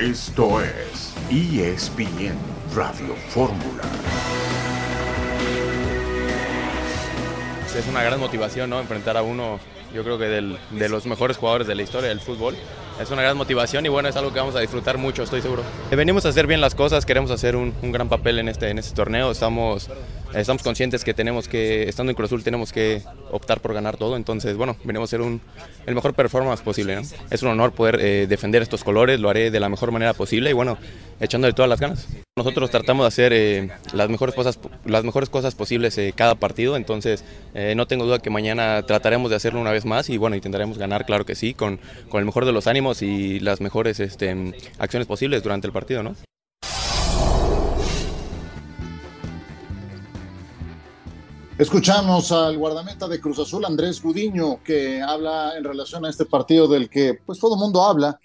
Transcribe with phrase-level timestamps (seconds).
[0.00, 2.34] Esto es ESPN
[2.74, 3.82] Radio Fórmula.
[7.76, 8.80] Es una gran motivación, ¿no?
[8.80, 9.60] Enfrentar a uno,
[9.94, 12.56] yo creo que de los mejores jugadores de la historia del fútbol.
[12.98, 15.64] Es una gran motivación y bueno, es algo que vamos a disfrutar mucho, estoy seguro.
[15.90, 18.94] Venimos a hacer bien las cosas, queremos hacer un, gran papel en este, en este
[18.94, 19.30] torneo.
[19.30, 19.90] Estamos,
[20.34, 24.16] estamos conscientes que tenemos que, estando en Cruz Azul, tenemos que optar por ganar todo.
[24.16, 25.40] Entonces, bueno, venimos a hacer un,
[25.86, 27.00] el mejor performance posible.
[27.30, 30.50] Es un honor poder eh, defender estos colores, lo haré de la mejor manera posible
[30.50, 30.78] y bueno,
[31.20, 32.08] echándole todas las ganas.
[32.36, 36.76] Nosotros tratamos de hacer eh, las, mejores cosas, las mejores cosas posibles eh, cada partido,
[36.76, 37.24] entonces
[37.74, 41.04] no tengo duda que mañana trataremos de hacerlo una vez más y bueno, intentaremos ganar,
[41.04, 45.06] claro que sí, con, con el mejor de los ánimos y las mejores este, acciones
[45.06, 46.14] posibles durante el partido, ¿no?
[51.60, 56.66] Escuchamos al guardameta de Cruz Azul, Andrés Gudiño, que habla en relación a este partido
[56.66, 58.18] del que pues todo mundo habla,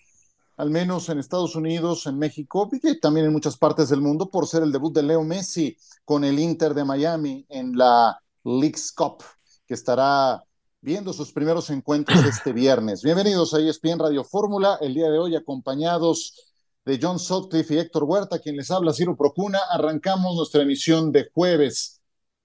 [0.55, 4.47] al menos en Estados Unidos, en México y también en muchas partes del mundo, por
[4.47, 9.21] ser el debut de Leo Messi con el Inter de Miami en la League's Cup,
[9.67, 10.41] que estará
[10.79, 13.03] viendo sus primeros encuentros este viernes.
[13.03, 16.53] Bienvenidos a ESPN Radio Fórmula, el día de hoy acompañados
[16.85, 19.59] de John Sutcliffe y Héctor Huerta, quien les habla Ciro Procuna.
[19.71, 21.94] Arrancamos nuestra emisión de jueves.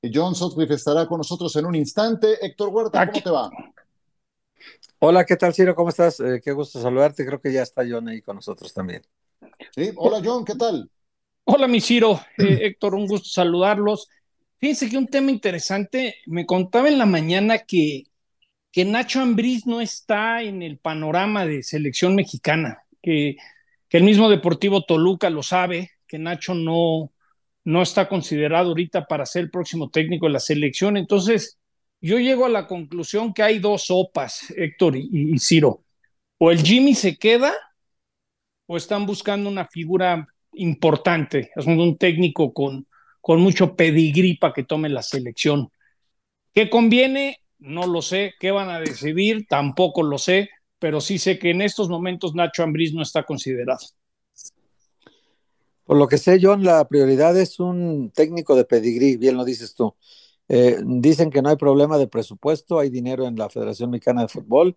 [0.03, 2.45] John Sutcliffe estará con nosotros en un instante.
[2.45, 3.51] Héctor Huerta, ¿cómo te va?
[4.99, 5.75] Hola, ¿qué tal, Ciro?
[5.75, 6.21] ¿Cómo estás?
[6.21, 7.27] Eh, qué gusto saludarte.
[7.27, 9.03] Creo que ya está John ahí con nosotros también.
[9.75, 10.91] Sí, hola, John, ¿qué tal?
[11.45, 12.21] Hola, mi Ciro.
[12.39, 14.09] Eh, Héctor, un gusto saludarlos.
[14.59, 18.05] Fíjense que un tema interesante, me contaba en la mañana que,
[18.73, 23.37] que Nacho Ambriz no está en el panorama de selección mexicana, que,
[23.89, 27.11] que el mismo Deportivo Toluca lo sabe, que Nacho no,
[27.65, 30.97] no está considerado ahorita para ser el próximo técnico de la selección.
[30.97, 31.59] Entonces,
[32.01, 35.85] yo llego a la conclusión que hay dos sopas, Héctor y, Ciro.
[36.39, 37.53] O el Jimmy se queda
[38.67, 42.87] o están buscando una figura importante, es un técnico con,
[43.21, 45.71] con mucho pedigrí para que tome la selección.
[46.55, 47.39] ¿Qué conviene?
[47.59, 48.35] No lo sé.
[48.41, 49.47] ¿Qué van a decidir?
[49.47, 53.87] Tampoco lo sé, pero sí sé que en estos momentos Nacho Ambriz no está considerado.
[55.91, 59.75] Por lo que sé, John, la prioridad es un técnico de pedigrí, bien lo dices
[59.75, 59.97] tú.
[60.49, 64.29] Eh, dicen que no hay problema de presupuesto, hay dinero en la Federación Mexicana de
[64.29, 64.77] Fútbol.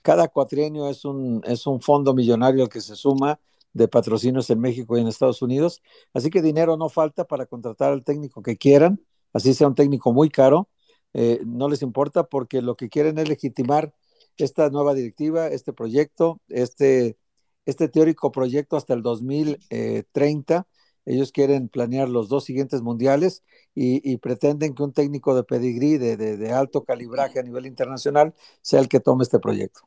[0.00, 3.38] Cada cuatrienio es un, es un fondo millonario al que se suma
[3.74, 5.82] de patrocinios en México y en Estados Unidos.
[6.14, 8.98] Así que dinero no falta para contratar al técnico que quieran,
[9.34, 10.70] así sea un técnico muy caro.
[11.12, 13.92] Eh, no les importa porque lo que quieren es legitimar
[14.38, 17.18] esta nueva directiva, este proyecto, este,
[17.66, 20.66] este teórico proyecto hasta el 2030
[21.06, 23.44] ellos quieren planear los dos siguientes mundiales
[23.76, 28.88] y, pretenden que un técnico de pedigrí, de, alto calibraje a nivel internacional, sea el
[28.88, 29.82] que tome este proyecto.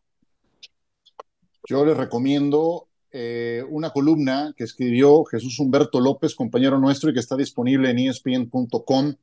[1.67, 7.19] Yo les recomiendo eh, una columna que escribió Jesús Humberto López, compañero nuestro, y que
[7.19, 9.15] está disponible en espn.com.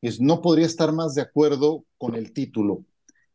[0.00, 2.84] Es, no podría estar más de acuerdo con el título.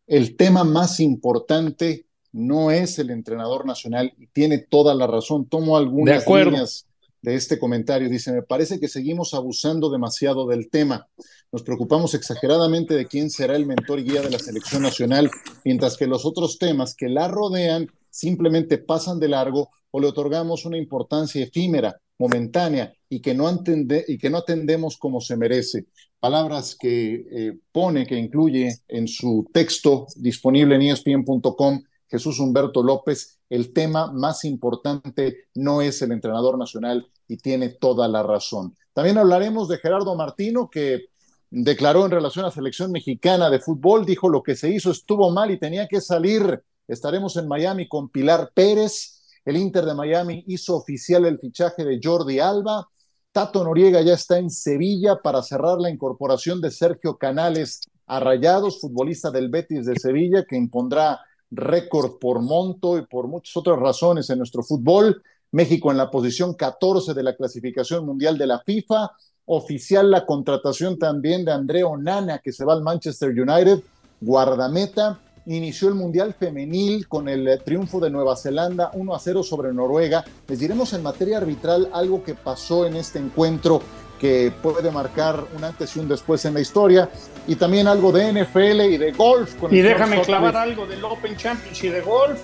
[0.08, 5.48] El tema más importante no es el entrenador nacional y tiene toda la razón.
[5.48, 6.88] Tomo algunas líneas
[7.22, 8.10] de este comentario.
[8.10, 11.08] Dice, me parece que seguimos abusando demasiado del tema.
[11.52, 15.32] Nos preocupamos exageradamente de quién será el mentor y guía de la selección nacional,
[15.64, 20.66] mientras que los otros temas que la rodean simplemente pasan de largo o le otorgamos
[20.66, 23.64] una importancia efímera, momentánea y que no,
[24.08, 25.86] y que no atendemos como se merece.
[26.20, 33.40] Palabras que eh, pone, que incluye en su texto disponible en espn.com Jesús Humberto López,
[33.50, 38.75] el tema más importante no es el entrenador nacional y tiene toda la razón.
[38.94, 41.06] También hablaremos de Gerardo Martino, que
[41.50, 45.31] declaró en relación a la selección mexicana de fútbol, dijo lo que se hizo estuvo
[45.31, 46.62] mal y tenía que salir.
[46.88, 49.23] Estaremos en Miami con Pilar Pérez.
[49.44, 52.88] El Inter de Miami hizo oficial el fichaje de Jordi Alba.
[53.31, 58.79] Tato Noriega ya está en Sevilla para cerrar la incorporación de Sergio Canales a Rayados,
[58.79, 61.19] futbolista del Betis de Sevilla, que impondrá
[61.56, 65.22] récord por monto y por muchas otras razones en nuestro fútbol.
[65.52, 69.11] México en la posición 14 de la clasificación mundial de la FIFA.
[69.46, 73.82] Oficial la contratación también de André Onana, que se va al Manchester United,
[74.22, 75.20] guardameta.
[75.46, 80.23] Inició el Mundial Femenil con el triunfo de Nueva Zelanda 1 a 0 sobre Noruega.
[80.47, 83.82] Les diremos en materia arbitral algo que pasó en este encuentro
[84.23, 87.09] que puede marcar un antes y un después en la historia,
[87.46, 89.53] y también algo de NFL y de golf.
[89.70, 92.40] y déjame clavar algo del Open Championship de golf.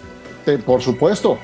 [0.66, 1.40] por supuesto.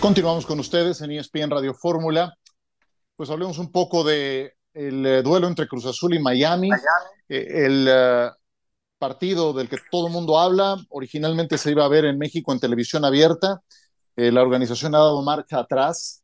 [0.00, 2.34] Continuamos con ustedes en ESPN Radio Fórmula.
[3.16, 6.68] Pues hablemos un poco de el eh, duelo entre Cruz Azul y Miami,
[7.30, 8.28] eh, el eh,
[8.98, 12.60] partido del que todo el mundo habla, originalmente se iba a ver en México en
[12.60, 13.62] televisión abierta,
[14.16, 16.22] la organización ha dado marcha atrás,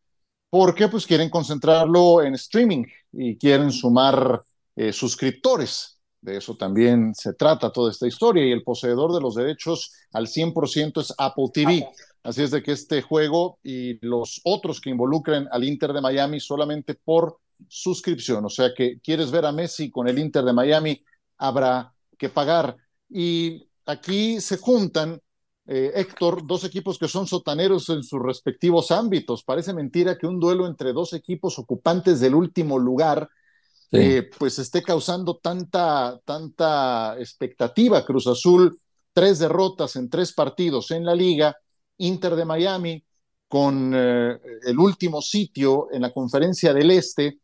[0.49, 4.41] porque pues quieren concentrarlo en streaming y quieren sumar
[4.93, 5.99] suscriptores.
[6.21, 8.45] De eso también se trata toda esta historia.
[8.45, 11.89] Y el poseedor de los derechos al 100% es Apple TV.
[12.23, 16.39] Así es de que este juego y los otros que involucren al Inter de Miami
[16.39, 17.39] solamente por
[17.69, 18.45] suscripción.
[18.45, 21.03] O sea que quieres ver a Messi con el Inter de Miami,
[21.39, 22.77] habrá que pagar.
[23.09, 25.21] Y aquí se juntan,
[25.67, 29.43] eh, Héctor, dos equipos que son sotaneros en sus respectivos ámbitos.
[29.43, 33.29] Parece mentira que un duelo entre dos equipos ocupantes del último lugar
[33.93, 38.05] eh, pues esté causando tanta, tanta expectativa.
[38.05, 38.79] Cruz Azul,
[39.13, 41.57] tres derrotas en tres partidos en la liga,
[41.99, 43.05] Inter de Miami
[43.49, 47.41] con eh, el último sitio en la conferencia del Este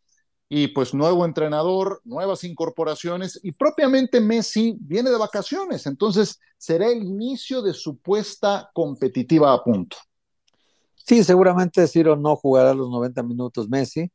[0.48, 7.02] y pues nuevo entrenador, nuevas incorporaciones y propiamente Messi viene de vacaciones, entonces será el
[7.02, 9.96] inicio de su puesta competitiva a punto.
[10.94, 14.10] Sí, seguramente Ciro no jugará los 90 minutos Messi,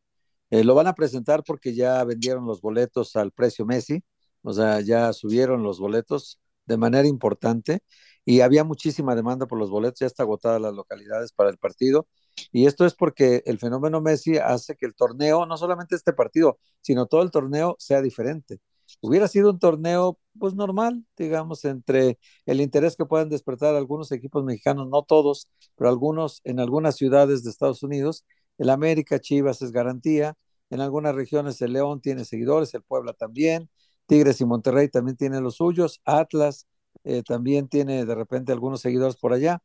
[0.49, 4.03] eh, lo van a presentar porque ya vendieron los boletos al precio Messi,
[4.43, 7.79] o sea, ya subieron los boletos de manera importante
[8.25, 12.07] y había muchísima demanda por los boletos, ya está agotada las localidades para el partido.
[12.51, 16.59] Y esto es porque el fenómeno Messi hace que el torneo, no solamente este partido,
[16.81, 18.59] sino todo el torneo sea diferente.
[19.01, 24.43] Hubiera sido un torneo pues normal, digamos, entre el interés que puedan despertar algunos equipos
[24.43, 28.25] mexicanos, no todos, pero algunos en algunas ciudades de Estados Unidos
[28.57, 30.35] el América, Chivas es garantía.
[30.69, 33.69] En algunas regiones el León tiene seguidores, el Puebla también.
[34.05, 35.99] Tigres y Monterrey también tienen los suyos.
[36.05, 36.67] Atlas
[37.03, 39.61] eh, también tiene de repente algunos seguidores por allá,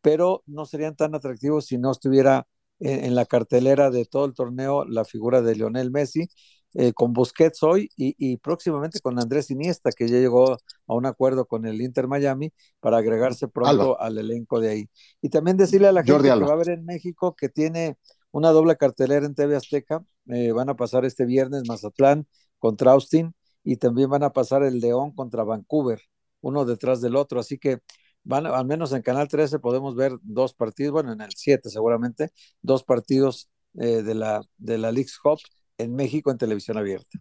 [0.00, 2.46] pero no serían tan atractivos si no estuviera
[2.80, 6.28] en, la cartelera de todo el torneo la figura de Lionel Messi,
[6.74, 11.46] eh, con Busquets hoy y, próximamente con Andrés Iniesta, que ya llegó a un acuerdo
[11.46, 14.90] con el Inter Miami para agregarse pronto al elenco de ahí.
[15.20, 17.98] Y también decirle a la gente que va a ver en México que tiene
[18.30, 20.04] una doble cartelera en TV Azteca.
[20.26, 22.26] Eh, van a pasar este viernes Mazatlán
[22.58, 23.34] contra Austin
[23.64, 26.00] y también van a pasar el León contra Vancouver,
[26.40, 27.40] uno detrás del otro.
[27.40, 27.78] Así que
[28.24, 32.30] van, al menos en Canal 13 podemos ver dos partidos, bueno, en el 7 seguramente,
[32.62, 34.92] dos partidos eh, de, la, de la
[35.22, 35.38] Cup
[35.78, 37.18] en México en televisión abierta.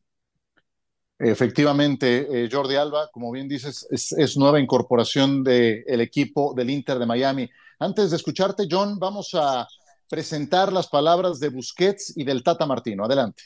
[1.19, 7.06] Efectivamente, eh, Jordi Alba, como bien dices, es, nueva incorporación del equipo del Inter de
[7.06, 7.50] Miami.
[7.77, 9.68] Antes de escucharte, John, vamos a
[10.10, 13.04] presentar las palabras de Busquets y del Tata Martino.
[13.04, 13.44] Adelante.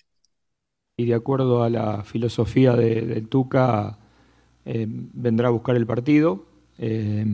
[0.95, 3.97] Y de acuerdo a la filosofía del Tuca,
[4.65, 6.45] eh, vendrá a buscar el partido.
[6.77, 7.25] Eh,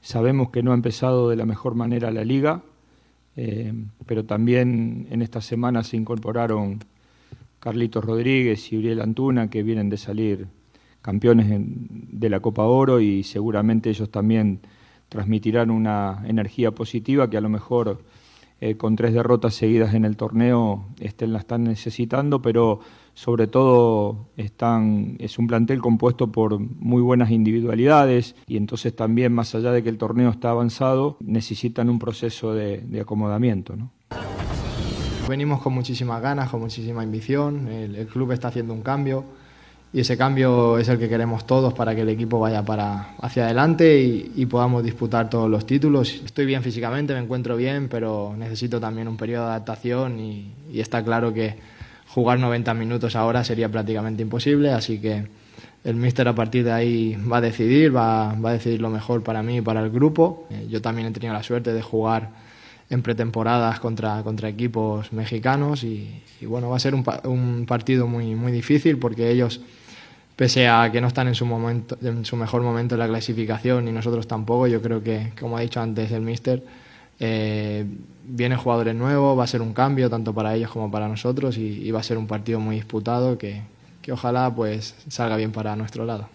[0.00, 2.62] sabemos que no ha empezado de la mejor manera la liga,
[3.36, 3.72] eh,
[4.06, 6.80] pero también en esta semana se incorporaron
[7.60, 10.48] Carlitos Rodríguez y Uriel Antuna, que vienen de salir
[11.02, 14.60] campeones de la Copa Oro y seguramente ellos también
[15.08, 18.02] transmitirán una energía positiva que a lo mejor
[18.76, 20.86] con tres derrotas seguidas en el torneo
[21.20, 22.80] la están necesitando, pero
[23.18, 29.56] sobre todo están, es un plantel compuesto por muy buenas individualidades y entonces también, más
[29.56, 33.74] allá de que el torneo está avanzado, necesitan un proceso de, acomodamiento.
[35.28, 39.24] Venimos con muchísimas ganas, con muchísima ambición, el club está haciendo un cambio
[39.92, 43.46] y ese cambio es el que queremos todos para que el equipo vaya para hacia
[43.46, 46.22] adelante y, podamos disputar todos los títulos.
[46.24, 51.02] Estoy bien físicamente, me encuentro bien, pero necesito también un periodo de adaptación y, está
[51.02, 51.56] claro que
[52.18, 55.28] jugar 90 minutos ahora sería prácticamente imposible, así que
[55.84, 59.22] el míster a partir de ahí va a decidir, va, va, a decidir lo mejor
[59.22, 60.48] para mí y para el grupo.
[60.50, 62.30] Eh, yo también he tenido la suerte de jugar
[62.90, 68.34] en pretemporadas contra, contra equipos mexicanos y, bueno, va a ser un, un partido muy,
[68.34, 69.60] muy difícil porque ellos
[70.34, 73.86] pese a que no están en su, momento, en su mejor momento en la clasificación
[73.86, 76.64] y nosotros tampoco, yo creo que, como ha dicho antes el míster,
[77.20, 77.84] eh,
[78.24, 81.90] vienen jugadores nuevos, va a ser un cambio tanto para ellos como para nosotros y,
[81.90, 83.62] va a ser un partido muy disputado que,
[84.10, 86.30] ojalá pues salga bien para nuestro lado.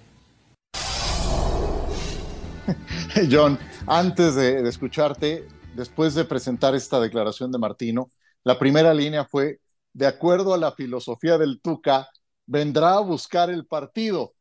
[3.31, 8.11] John, antes de, de escucharte, después de presentar esta declaración de Martino,
[8.43, 9.59] la primera línea fue,
[9.93, 12.07] de acuerdo a la filosofía del Tuca,
[12.45, 14.33] vendrá a buscar el partido.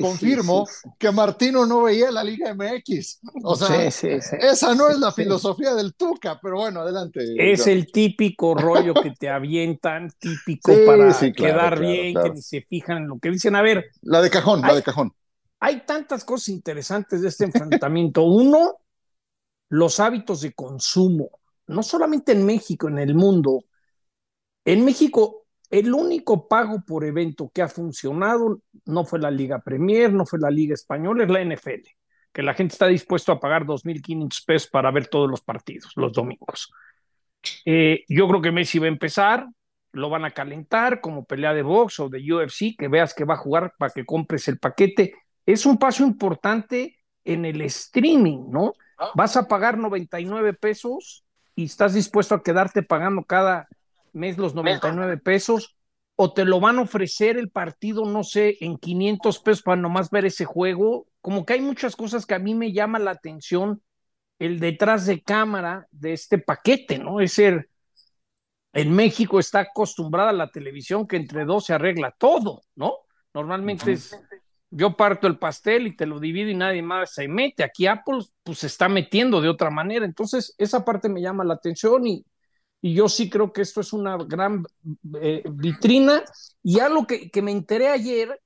[0.00, 0.66] Confirmo
[0.98, 3.20] que Martino no veía la Liga MX.
[3.42, 7.20] O sea, esa no es la filosofía del Tuca, pero bueno, adelante.
[7.36, 13.08] Es el típico rollo que te avientan, típico para quedar bien, que se fijan en
[13.08, 13.54] lo que dicen.
[13.56, 13.86] A ver.
[14.02, 15.12] La de cajón, la de cajón.
[15.60, 18.22] Hay tantas cosas interesantes de este enfrentamiento.
[18.22, 18.78] Uno,
[19.70, 21.30] los hábitos de consumo,
[21.66, 23.64] no solamente en México, en el mundo.
[24.64, 25.37] En México
[25.70, 30.38] el único pago por evento que ha funcionado no fue la Liga Premier, no fue
[30.38, 31.88] la Liga Española, es la NFL,
[32.32, 36.12] que la gente está dispuesto a pagar 2.500 pesos para ver todos los partidos los
[36.12, 36.72] domingos.
[37.64, 39.46] Eh, yo creo que Messi va a empezar,
[39.92, 43.34] lo van a calentar como pelea de box o de UFC, que veas que va
[43.34, 45.14] a jugar para que compres el paquete.
[45.44, 48.72] Es un paso importante en el streaming, ¿no?
[48.98, 49.10] Ah.
[49.14, 53.68] Vas a pagar 99 pesos y estás dispuesto a quedarte pagando cada
[54.18, 55.78] mes los 99 pesos
[56.20, 60.10] o te lo van a ofrecer el partido, no sé, en 500 pesos para nomás
[60.10, 61.06] ver ese juego.
[61.20, 63.82] Como que hay muchas cosas que a mí me llama la atención
[64.40, 67.20] el detrás de cámara de este paquete, ¿no?
[67.20, 67.70] Es ser,
[68.72, 72.96] en México está acostumbrada la televisión que entre dos se arregla todo, ¿no?
[73.32, 74.18] Normalmente es,
[74.70, 77.62] yo parto el pastel y te lo divido y nadie más se mete.
[77.62, 80.04] Aquí Apple pues se está metiendo de otra manera.
[80.04, 82.24] Entonces, esa parte me llama la atención y,
[82.80, 84.64] y yo sí creo que esto es una gran
[85.20, 86.22] eh, vitrina.
[86.62, 88.40] Y algo que, que me enteré ayer,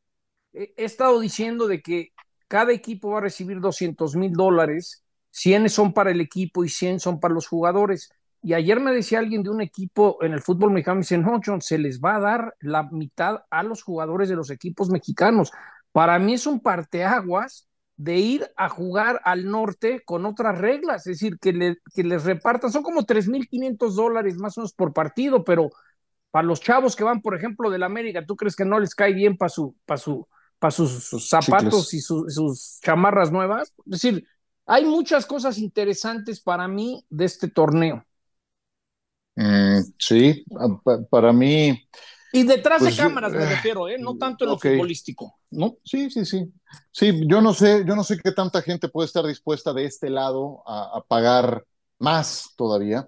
[0.52, 2.12] he estado diciendo de que
[2.48, 7.00] cada equipo va a recibir 200 mil dólares, 100 son para el equipo y 100
[7.00, 8.10] son para los jugadores.
[8.42, 11.40] Y ayer me decía alguien de un equipo en el fútbol mexicano, me dice, no,
[11.44, 15.52] John, se les va a dar la mitad a los jugadores de los equipos mexicanos.
[15.92, 21.18] Para mí es un parteaguas de ir a jugar al norte con otras reglas, es
[21.18, 25.44] decir, que, le, que les repartan, son como 3.500 dólares más o menos por partido,
[25.44, 25.70] pero
[26.30, 29.12] para los chavos que van, por ejemplo, del América, ¿tú crees que no les cae
[29.12, 30.26] bien para su, para su,
[30.58, 33.72] para sus, zapatos y sus chamarras nuevas?
[33.86, 34.26] Es decir,
[34.66, 38.04] hay muchas cosas interesantes para mí de este torneo.
[39.36, 40.44] Mm, sí,
[41.10, 41.88] para mí,
[42.32, 43.98] y detrás de pues, cámaras me eh, refiero, ¿eh?
[43.98, 45.76] no tanto en lo futbolístico, ¿no?
[45.84, 46.52] Sí, sí, sí.
[46.90, 50.10] Sí, yo no sé, yo no sé qué tanta gente puede estar dispuesta de este
[50.10, 51.64] lado a, pagar
[51.98, 53.06] más todavía.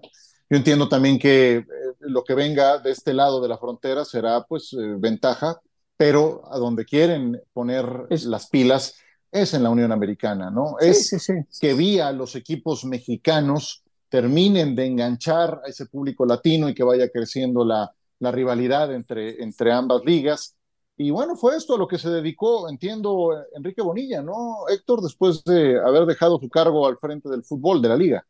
[0.49, 1.65] Yo entiendo también que eh,
[1.99, 5.59] lo que venga de este lado de la frontera será pues eh, ventaja,
[5.97, 8.95] pero a donde quieren poner las pilas
[9.31, 10.77] es en la Unión Americana, ¿no?
[10.79, 11.11] es
[11.59, 17.09] que vía los equipos mexicanos terminen de enganchar a ese público latino y que vaya
[17.09, 20.54] creciendo la, la rivalidad entre, entre ambas ligas.
[20.97, 24.67] Y bueno, fue esto a lo que se dedicó, entiendo, Enrique Bonilla, ¿no?
[24.69, 28.25] Héctor, después de haber dejado su cargo al frente del fútbol de la liga.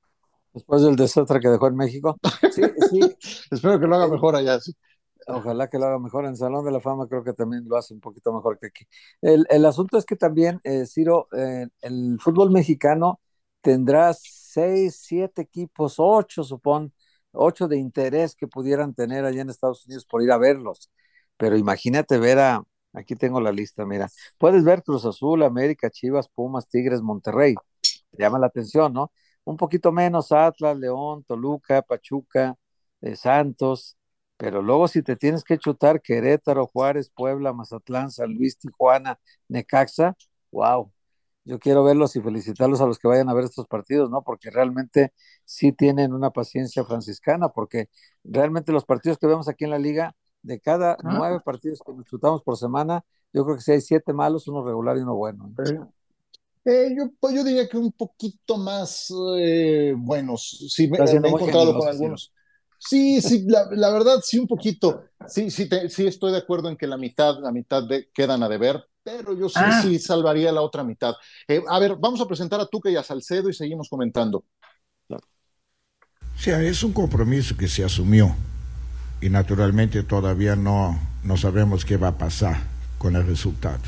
[0.53, 2.17] Después del desastre que dejó en México.
[2.51, 2.99] Sí, sí.
[3.51, 4.59] Espero que lo haga mejor allá.
[4.59, 4.73] Sí.
[5.27, 6.25] Ojalá que lo haga mejor.
[6.25, 8.85] En Salón de la Fama creo que también lo hace un poquito mejor que aquí.
[9.21, 13.19] El, el asunto es que también, eh, Ciro, eh, el fútbol mexicano
[13.61, 16.93] tendrá seis, siete equipos, ocho, supón,
[17.31, 20.89] ocho de interés que pudieran tener allá en Estados Unidos por ir a verlos.
[21.37, 22.63] Pero imagínate ver a,
[22.93, 27.55] aquí tengo la lista, mira, puedes ver Cruz Azul, América, Chivas, Pumas, Tigres, Monterrey.
[28.13, 29.11] llama la atención, ¿no?
[29.43, 32.55] Un poquito menos Atlas, León, Toluca, Pachuca,
[33.01, 33.97] eh, Santos,
[34.37, 40.15] pero luego si te tienes que chutar Querétaro, Juárez, Puebla, Mazatlán, San Luis, Tijuana, Necaxa,
[40.51, 40.91] wow,
[41.45, 44.23] yo quiero verlos y felicitarlos a los que vayan a ver estos partidos, ¿no?
[44.23, 45.13] Porque realmente
[45.45, 47.89] sí tienen una paciencia franciscana, porque
[48.23, 50.15] realmente los partidos que vemos aquí en la liga,
[50.45, 50.97] de cada ah.
[51.03, 54.97] nueve partidos que disfrutamos por semana, yo creo que si hay siete malos, uno regular
[54.97, 55.51] y uno bueno.
[56.63, 60.65] Eh, yo, pues yo diría que un poquito más eh, buenos.
[60.69, 62.31] Sí, me, he encontrado con algunos.
[62.77, 65.05] Sí, sí, la, verdad, sí, un poquito.
[65.27, 68.49] Sí, sí, sí, estoy de acuerdo en que la mitad, la mitad de, quedan a
[68.49, 69.81] deber, pero yo sí, ah.
[69.81, 71.15] sí salvaría la otra mitad.
[71.47, 74.45] Eh, a ver, vamos a presentar a Tuca y a Salcedo y seguimos comentando.
[75.09, 78.35] O sea, es un compromiso que se asumió
[79.25, 82.57] y naturalmente todavía no, no sabemos qué va a pasar
[82.99, 83.79] con el resultado.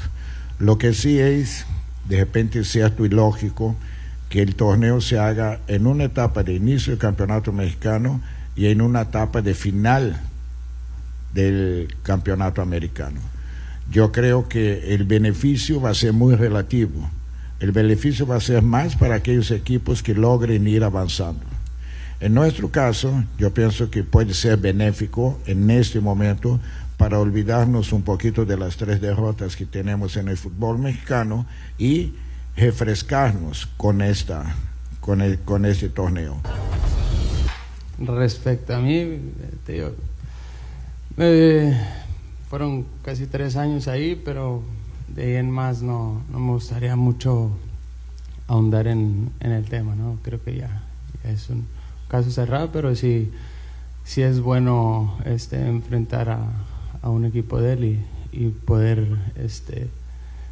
[0.57, 1.67] Lo que sí es,
[2.09, 3.75] de repente, cierto y lógico
[4.29, 8.19] que el torneo se haga en una etapa de inicio del campeonato mexicano
[8.55, 10.19] y en una etapa de final
[11.33, 13.21] del campeonato americano
[13.91, 17.09] yo creo que el beneficio va a ser muy relativo.
[17.59, 21.45] El beneficio va a ser más para aquellos equipos que logren ir avanzando.
[22.19, 26.59] En nuestro caso, yo pienso que puede ser benéfico en este momento
[26.97, 31.45] para olvidarnos un poquito de las tres derrotas que tenemos en el fútbol mexicano
[31.77, 32.13] y
[32.55, 34.55] refrescarnos con esta
[34.99, 36.37] con, con este torneo.
[37.99, 39.19] Respecto a mí,
[39.65, 39.91] te digo,
[42.49, 44.63] fueron casi tres años ahí, pero
[45.07, 47.51] de ahí en más no, no me gustaría mucho
[48.47, 50.17] ahondar en, en, el tema, ¿no?
[50.23, 50.83] Creo que ya,
[51.23, 51.65] es un
[52.07, 53.31] caso cerrado, pero sí,
[54.03, 56.47] sí es bueno este, enfrentar a,
[57.01, 59.89] a un equipo de él y, y, poder este,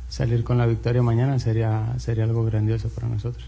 [0.10, 3.46] salir con la victoria mañana sería, sería algo grandioso para nosotros.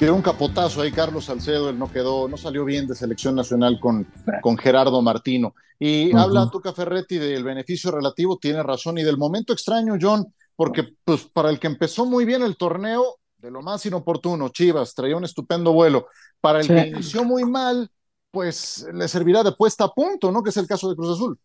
[0.00, 3.78] tiró un capotazo ahí Carlos Salcedo, él no quedó, no salió bien de selección nacional
[3.78, 4.06] con,
[4.40, 5.54] con Gerardo Martino.
[5.78, 10.86] Y habla Tuca Ferretti del beneficio relativo, tiene razón, y del momento extraño, John, porque
[11.04, 15.16] pues para el que empezó muy bien el torneo, de lo más inoportuno, Chivas, traía
[15.16, 16.06] un estupendo vuelo.
[16.40, 17.90] Para el que inició muy mal,
[18.30, 20.42] pues le servirá de puesta a punto, ¿no?
[20.42, 21.38] Que es el caso de Cruz Azul.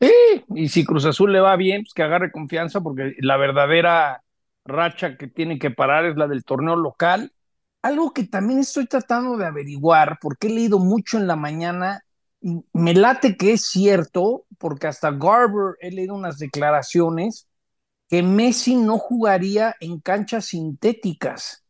[0.00, 4.22] Sí, y si Cruz Azul le va bien, pues que agarre confianza, porque la verdadera
[4.64, 7.32] racha que tiene que parar es la del torneo local
[7.82, 12.04] algo que también estoy tratando de averiguar, porque he leído mucho en la mañana,
[12.40, 17.46] y me late que es cierto, porque hasta Garber he leído unas declaraciones
[18.10, 21.64] que Messi no jugaría en canchas sintéticas,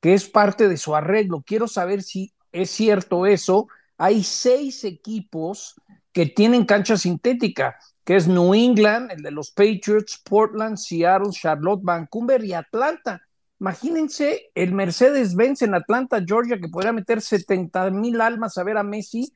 [0.00, 1.44] que es parte de su arreglo.
[1.46, 3.68] Quiero saber si es cierto eso.
[3.98, 5.74] Hay seis equipos
[6.12, 11.82] que tienen cancha sintética, que es New England, el de los Patriots, Portland, Seattle, Charlotte,
[11.82, 13.20] Vancouver y Atlanta.
[13.60, 18.82] Imagínense el Mercedes-Benz en Atlanta, Georgia, que podría meter 70 mil almas a ver a
[18.82, 19.32] Messi.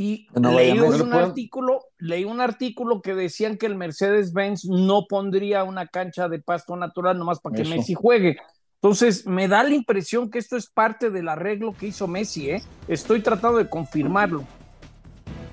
[0.00, 5.88] Y leí un artículo, leí un artículo que decían que el Mercedes-Benz no pondría una
[5.88, 8.38] cancha de pasto natural nomás para que Messi juegue.
[8.76, 12.62] Entonces, me da la impresión que esto es parte del arreglo que hizo Messi, ¿eh?
[12.88, 14.44] Estoy tratando de confirmarlo.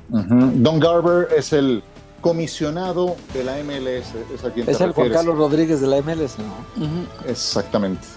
[0.07, 1.83] Don Garber es el
[2.21, 4.13] comisionado de la MLS.
[4.65, 7.05] Es, el Juan Carlos Rodríguez de la MLS, ¿no?
[7.27, 8.07] Exactamente.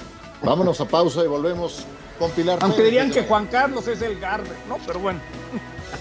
[0.45, 1.85] Vámonos a pausa y volvemos
[2.21, 2.61] con Pilar.
[2.63, 4.77] Aunque dirían que Juan Carlos es el Garber, ¿no?
[4.87, 5.19] Pero bueno.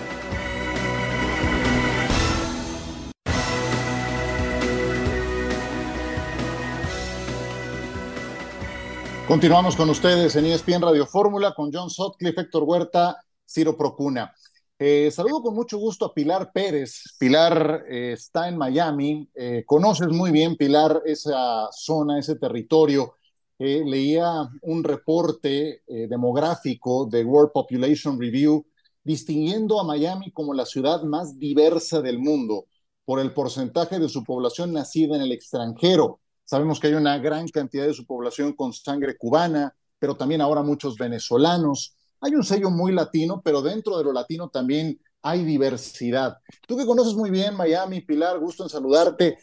[9.27, 14.33] Continuamos con ustedes en ESPN Radio Fórmula con John Sotcliffe, Héctor Huerta, Ciro Procuna.
[14.79, 17.17] Eh, saludo con mucho gusto a Pilar Pérez.
[17.19, 19.29] Pilar eh, está en Miami.
[19.35, 23.15] Eh, conoces muy bien, Pilar, esa zona, ese territorio.
[23.59, 28.65] leía un reporte demográfico de World Population Review
[29.07, 32.67] distinguiendo a Miami como la ciudad más diversa del mundo
[33.05, 36.19] por el porcentaje de su población nacida en el extranjero.
[36.45, 40.63] Sabemos que hay una gran cantidad de su población con sangre cubana, pero también ahora
[40.63, 46.39] muchos venezolanos hay un sello muy latino, pero dentro de lo latino también hay diversidad.
[46.67, 49.39] Tú que conoces muy bien Miami, Pilar, gusto en saludarte.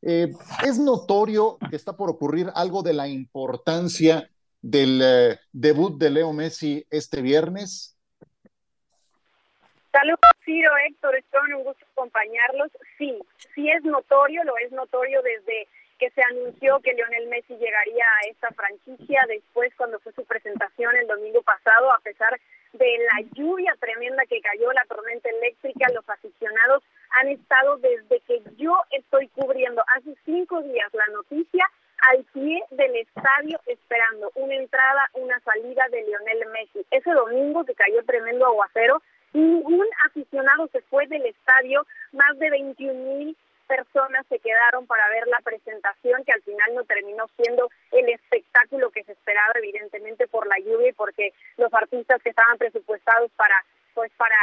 [0.00, 0.32] Eh,
[0.64, 4.30] ¿Es notorio que está por ocurrir algo de la importancia
[4.62, 7.92] del eh, debut de Leo Messi este viernes?
[9.92, 11.24] Saludos, Ciro, Héctor, es
[11.54, 12.70] un gusto acompañarlos.
[12.96, 13.18] Sí,
[13.54, 18.28] sí es notorio, lo es notorio desde que se anunció que Lionel Messi llegaría a
[18.30, 22.40] esta franquicia después cuando fue su presentación el domingo pasado, a pesar
[22.72, 26.82] de la lluvia tremenda que cayó, la tormenta eléctrica, los aficionados
[27.20, 31.68] han estado desde que yo estoy cubriendo hace cinco días la noticia
[32.10, 36.84] al pie del estadio esperando una entrada, una salida de Lionel Messi.
[36.90, 42.94] Ese domingo que cayó tremendo aguacero, ningún aficionado se fue del estadio, más de 21
[42.94, 48.08] mil personas se quedaron para ver la presentación que al final no terminó siendo el
[48.10, 53.30] espectáculo que se esperaba evidentemente por la lluvia y porque los artistas que estaban presupuestados
[53.32, 53.56] para
[53.94, 54.36] pues para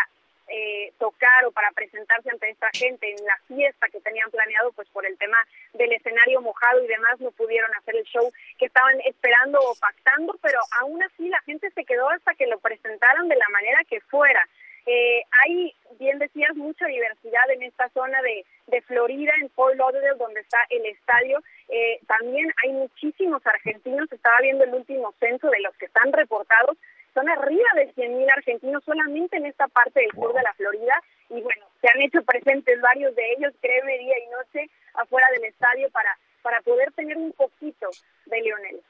[0.52, 4.88] eh, tocar o para presentarse ante esta gente en la fiesta que tenían planeado, pues
[4.90, 5.38] por el tema
[5.74, 10.36] del escenario mojado y demás no pudieron hacer el show que estaban esperando o pactando,
[10.42, 14.02] pero aún así la gente se quedó hasta que lo presentaron de la manera que
[14.02, 14.44] fuera.
[14.92, 20.18] Eh, hay, bien decías, mucha diversidad en esta zona de, de Florida, en Fort Lauderdale,
[20.18, 21.44] donde está el estadio.
[21.68, 26.76] Eh, también hay muchísimos argentinos, estaba viendo el último censo de los que están reportados,
[27.14, 30.96] son arriba de 100.000 argentinos solamente en esta parte del sur de la Florida
[31.30, 35.44] y bueno, se han hecho presentes varios de ellos, créeme, día y noche afuera del
[35.46, 37.90] estadio para, para poder tener un poquito
[38.26, 38.82] de Lionel.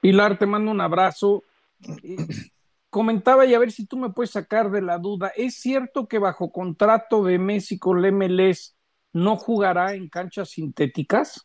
[0.00, 1.42] Pilar, te mando un abrazo
[2.94, 6.20] comentaba y a ver si tú me puedes sacar de la duda, ¿es cierto que
[6.20, 8.54] bajo contrato de Messi con el
[9.12, 11.44] no jugará en canchas sintéticas?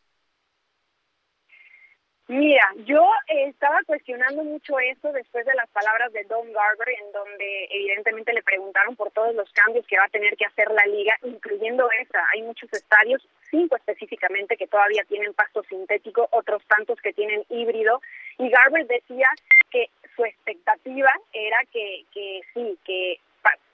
[2.27, 3.01] Mira, yo
[3.47, 8.43] estaba cuestionando mucho eso después de las palabras de Don Garber, en donde evidentemente le
[8.43, 12.19] preguntaron por todos los cambios que va a tener que hacer la liga, incluyendo esa.
[12.35, 17.99] Hay muchos estadios, cinco específicamente, que todavía tienen pasto sintético, otros tantos que tienen híbrido.
[18.39, 19.27] Y Garber decía
[19.69, 23.19] que su expectativa era que, que sí, que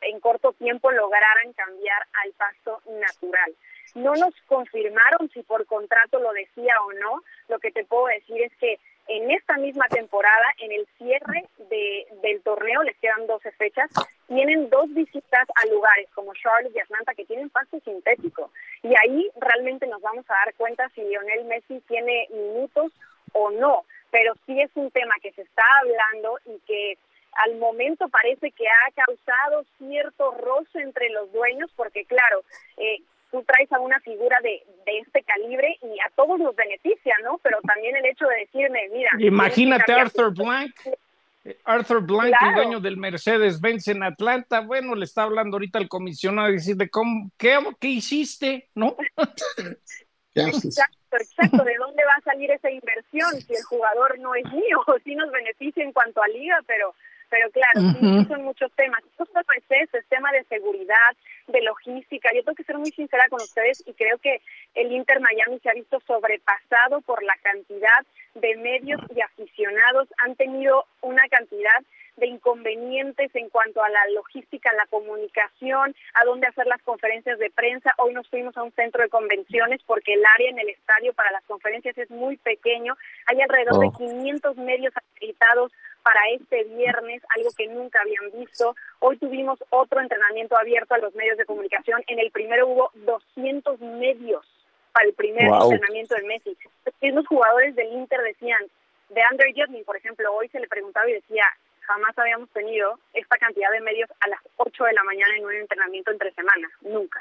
[0.01, 3.54] en corto tiempo lograran cambiar al pasto natural.
[3.93, 7.23] No nos confirmaron si por contrato lo decía o no.
[7.47, 12.08] Lo que te puedo decir es que en esta misma temporada, en el cierre de,
[12.23, 13.91] del torneo, les quedan 12 fechas,
[14.28, 18.51] tienen dos visitas a lugares como Charlotte y Atlanta que tienen pasto sintético.
[18.82, 22.91] Y ahí realmente nos vamos a dar cuenta si Lionel Messi tiene minutos
[23.34, 26.97] o no pero sí es un tema que se está hablando y que
[27.43, 32.41] al momento parece que ha causado cierto roce entre los dueños, porque claro,
[32.78, 37.13] eh, tú traes a una figura de, de este calibre y a todos nos beneficia,
[37.25, 37.39] ¿no?
[37.43, 39.10] Pero también el hecho de decirme, mira...
[39.19, 40.73] Imagínate Arthur Blank,
[41.65, 46.51] Arthur Blank, el dueño del Mercedes-Benz en Atlanta, bueno, le está hablando ahorita el comisionado
[46.51, 48.69] y decirle, ¿cómo, qué, ¿qué hiciste?
[48.75, 48.95] ¿No?
[50.36, 51.63] Exacto, exacto.
[51.63, 54.84] ¿De dónde va a salir esa inversión si el jugador no es mío?
[55.04, 56.93] Sí nos beneficia en cuanto a liga, pero
[57.30, 59.04] pero claro, sí, son muchos temas.
[59.04, 61.12] Esto es eso, es tema de seguridad,
[61.48, 62.30] de logística.
[62.34, 64.41] Yo tengo que ser muy sincera con ustedes y creo que
[64.76, 70.08] el Inter Miami se ha visto sobrepasado por la cantidad de medios y aficionados.
[70.19, 71.84] Han tenido una cantidad
[72.17, 77.49] de inconvenientes en cuanto a la logística, la comunicación, a dónde hacer las conferencias de
[77.49, 77.93] prensa.
[77.97, 81.32] Hoy nos fuimos a un centro de convenciones porque el área en el estadio para
[81.32, 82.95] las conferencias es muy pequeño.
[83.28, 85.71] Hay alrededor de 500 medios acreditados
[86.04, 88.75] para este viernes, algo que nunca habían visto.
[88.99, 92.04] Hoy tuvimos otro entrenamiento abierto a los medios de comunicación.
[92.08, 94.45] En el primero hubo 200 medios
[94.93, 96.56] para el primer entrenamiento del Messi.
[96.86, 98.62] Los mismos jugadores del Inter decían,
[99.10, 101.43] de Andre Judging, por ejemplo, hoy se le preguntaba y decía,
[101.88, 105.54] jamás habíamos tenido esta cantidad de medios a las 8 de la mañana en un
[105.54, 107.19] entrenamiento entre semanas, nunca.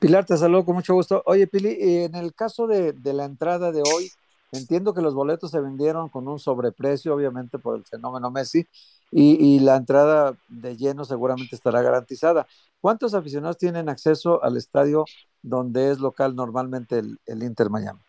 [0.00, 1.22] Pilar, te saludo con mucho gusto.
[1.26, 4.10] Oye, Pili, en el caso de, de la entrada de hoy,
[4.54, 8.66] Entiendo que los boletos se vendieron con un sobreprecio, obviamente por el fenómeno Messi,
[9.10, 12.46] y, la entrada de lleno seguramente estará garantizada.
[12.80, 15.04] ¿Cuántos aficionados tienen acceso al estadio
[15.42, 18.00] donde es local normalmente el, Inter Miami?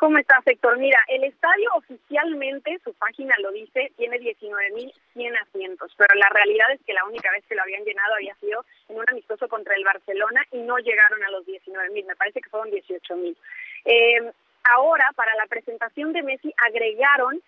[0.00, 0.78] ¿Cómo estás, Héctor?
[0.78, 6.80] Mira, el estadio oficialmente, su página lo dice, tiene 19.100 asientos, pero la realidad es
[6.86, 9.84] que la única vez que lo habían llenado había sido en un amistoso contra el
[9.84, 13.36] Barcelona y no llegaron a los 19.000, me parece que fueron 18.000.
[13.84, 14.32] Eh,
[14.64, 17.40] Ahora, para la presentación de Messi, agregaron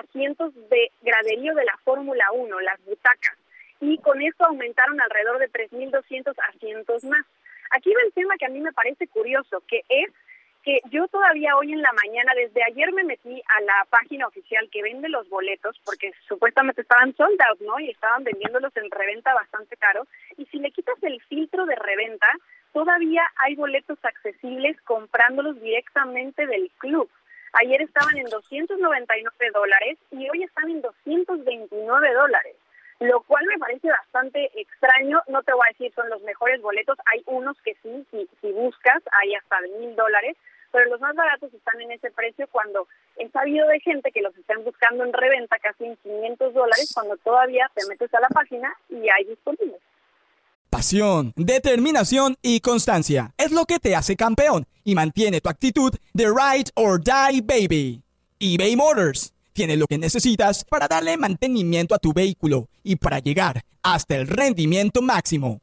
[0.00, 3.36] asientos de graderío de la Fórmula 1, las butacas,
[3.80, 7.24] y con esto aumentaron alrededor de 3.200 asientos más.
[7.70, 10.10] Aquí va el tema que a mí me parece curioso, que es
[10.66, 14.68] que yo todavía hoy en la mañana, desde ayer me metí a la página oficial
[14.72, 17.78] que vende los boletos, porque supuestamente estaban sold out, ¿no?
[17.78, 20.08] Y estaban vendiéndolos en reventa bastante caro.
[20.36, 22.26] Y si le quitas el filtro de reventa,
[22.72, 27.08] todavía hay boletos accesibles comprándolos directamente del club.
[27.62, 32.56] Ayer estaban en 299 dólares y hoy están en 229 dólares,
[32.98, 35.22] lo cual me parece bastante extraño.
[35.28, 38.50] No te voy a decir son los mejores boletos, hay unos que sí, si, si
[38.50, 40.36] buscas, hay hasta de mil dólares,
[40.76, 42.86] pero los más baratos están en ese precio cuando
[43.16, 47.16] he sabido de gente que los están buscando en reventa casi en 500 dólares cuando
[47.16, 49.80] todavía te metes a la página y hay disponibles.
[50.68, 56.26] Pasión, determinación y constancia es lo que te hace campeón y mantiene tu actitud de
[56.26, 58.02] ride or die baby.
[58.38, 63.62] eBay Motors tiene lo que necesitas para darle mantenimiento a tu vehículo y para llegar
[63.82, 65.62] hasta el rendimiento máximo.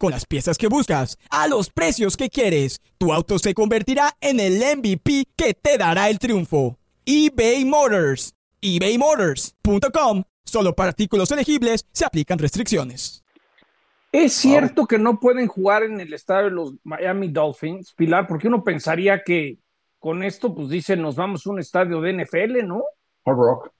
[0.00, 4.40] Con las piezas que buscas, a los precios que quieres, tu auto se convertirá en
[4.40, 6.78] el MVP que te dará el triunfo.
[7.04, 8.32] eBay Motors.
[8.62, 13.22] ebaymotors.com Solo para artículos elegibles se aplican restricciones.
[14.10, 18.48] Es cierto que no pueden jugar en el estadio de los Miami Dolphins, Pilar, porque
[18.48, 19.58] uno pensaría que
[19.98, 22.84] con esto, pues dicen, nos vamos a un estadio de NFL, ¿no?
[23.26, 23.70] Rock.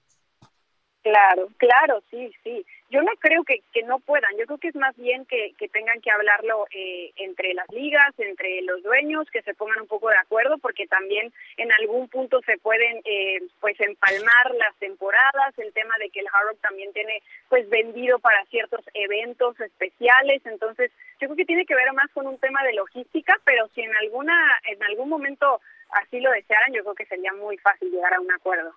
[1.01, 2.63] Claro, claro, sí, sí.
[2.91, 6.01] Yo no creo que, no puedan, yo creo que es más bien que, que tengan
[6.01, 10.17] que hablarlo eh, entre las ligas, entre los dueños, que se pongan un poco de
[10.17, 15.95] acuerdo, porque también en algún punto se pueden eh, pues empalmar las temporadas, el tema
[15.99, 21.29] de que el Hard Rock también tiene pues vendido para ciertos eventos especiales, entonces yo
[21.29, 24.35] creo que tiene que ver más con un tema de logística, pero si en alguna
[24.65, 28.31] en algún momento así lo desearan, yo creo que sería muy fácil llegar a un
[28.33, 28.75] acuerdo.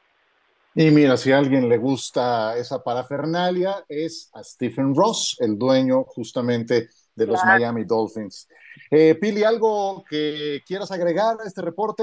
[0.76, 6.02] Y mira, si a alguien le gusta esa parafernalia, es a Stephen Ross, el dueño
[6.02, 8.48] justamente de los Miami Dolphins.
[8.90, 12.02] Eh, Pili, ¿algo que quieras agregar a este reporte?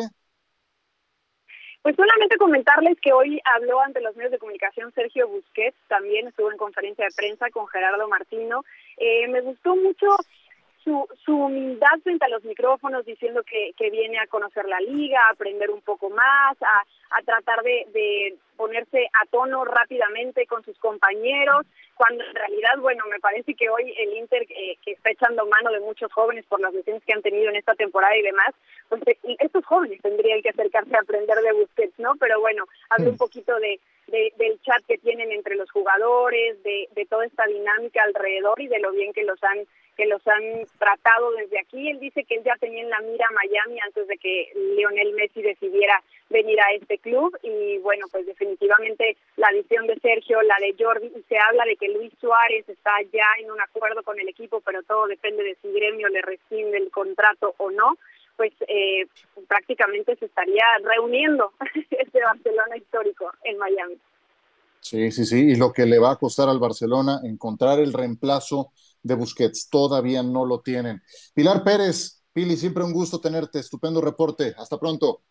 [1.82, 6.52] Pues solamente comentarles que hoy habló ante los medios de comunicación Sergio Busquets, también estuvo
[6.52, 8.64] en conferencia de prensa con Gerardo Martino.
[8.98, 10.08] Eh, me gustó mucho
[10.84, 15.20] su, su humildad frente a los micrófonos diciendo que, que viene a conocer la liga,
[15.22, 16.84] a aprender un poco más, a,
[17.18, 21.66] a tratar de, de ponerse a tono rápidamente con sus compañeros,
[21.96, 25.72] cuando en realidad, bueno, me parece que hoy el Inter, eh, que está echando mano
[25.72, 28.50] de muchos jóvenes por las lesiones que han tenido en esta temporada y demás,
[28.90, 32.16] pues eh, estos jóvenes tendrían que acercarse a aprender de Busquets, ¿no?
[32.20, 33.80] Pero bueno, hablo un poquito de,
[34.12, 38.68] de, del chat que tienen entre los jugadores, de, de toda esta dinámica alrededor y
[38.68, 39.66] de lo bien que los han
[39.98, 41.90] que los han tratado desde aquí.
[41.90, 45.42] Él dice que él ya tenía en la mira Miami antes de que Lionel Messi
[45.42, 50.76] decidiera venir a este club y bueno, pues definitivamente la adición de Sergio, la de
[50.82, 54.30] Jordi, y se habla de que Luis Suárez está ya en un acuerdo con el
[54.30, 57.98] equipo, pero todo depende de si Gremio le rescinde el contrato o no
[58.38, 59.06] pues eh,
[59.48, 61.54] prácticamente se estaría reuniendo
[61.90, 63.98] este Barcelona histórico en Miami.
[64.80, 68.72] Sí, sí, sí, y lo que le va a costar al Barcelona encontrar el reemplazo
[69.04, 71.02] de Busquets, todavía no lo tienen.
[71.36, 75.22] Pilar Pérez, Pili, siempre un gusto tenerte, estupendo reporte, hasta pronto.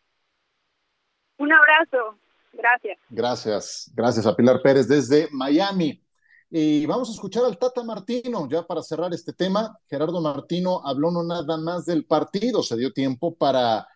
[1.39, 2.17] Un abrazo,
[2.53, 2.99] gracias.
[3.09, 6.01] Gracias, gracias a Pilar Pérez desde Miami.
[6.53, 9.79] Y vamos a escuchar al Tata Martino, ya para cerrar este tema.
[9.89, 13.87] Gerardo Martino habló no nada más del partido, se dio tiempo para,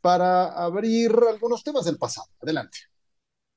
[0.00, 2.28] para abrir algunos temas del pasado.
[2.40, 2.89] Adelante.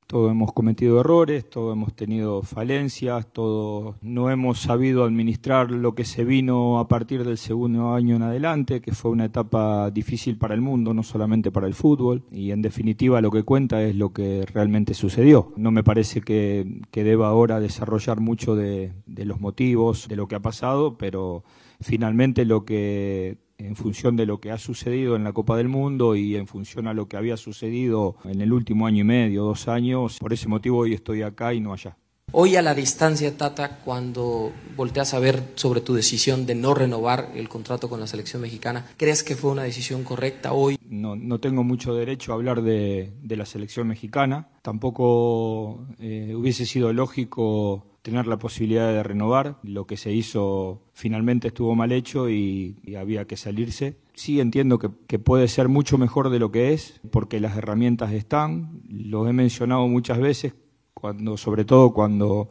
[0.08, 6.06] Todos hemos cometido errores, todos hemos tenido falencias, todos no hemos sabido administrar lo que
[6.06, 10.54] se vino a partir del segundo año en adelante, que fue una etapa difícil para
[10.54, 14.14] el mundo, no solamente para el fútbol, y en definitiva lo que cuenta es lo
[14.14, 15.52] que realmente sucedió.
[15.56, 20.28] No me parece que, que deba ahora desarrollar mucho de, de los motivos de lo
[20.28, 21.44] que ha pasado, pero
[21.80, 26.16] finalmente lo que en función de lo que ha sucedido en la Copa del Mundo
[26.16, 29.68] y en función a lo que había sucedido en el último año y medio, dos
[29.68, 30.20] años.
[30.20, 31.98] Por ese motivo hoy estoy acá y no allá.
[32.36, 37.30] Hoy a la distancia, Tata, cuando volteas a ver sobre tu decisión de no renovar
[37.36, 40.80] el contrato con la selección mexicana, ¿crees que fue una decisión correcta hoy?
[40.90, 44.48] No, no tengo mucho derecho a hablar de, la selección mexicana.
[44.64, 49.60] Tampoco eh, hubiese sido lógico tener la posibilidad de renovar.
[49.62, 53.98] Lo que se hizo finalmente estuvo mal hecho y, había que salirse.
[54.16, 58.12] Sí entiendo que, que, puede ser mucho mejor de lo que es, porque las herramientas
[58.12, 58.82] están.
[58.90, 60.54] Lo he mencionado muchas veces,
[60.94, 62.50] cuando, sobre todo cuando,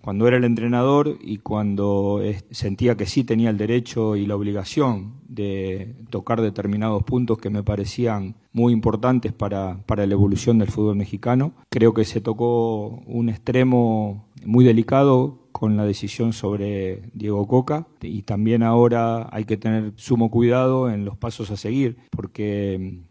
[0.00, 5.14] cuando era el entrenador y cuando sentía que sí tenía el derecho y la obligación
[5.28, 10.96] de tocar determinados puntos que me parecían muy importantes para, para la evolución del fútbol
[10.96, 11.54] mexicano.
[11.70, 18.22] Creo que se tocó un extremo muy delicado con la decisión sobre Diego Coca y
[18.22, 23.04] también ahora hay que tener sumo cuidado en los pasos a seguir porque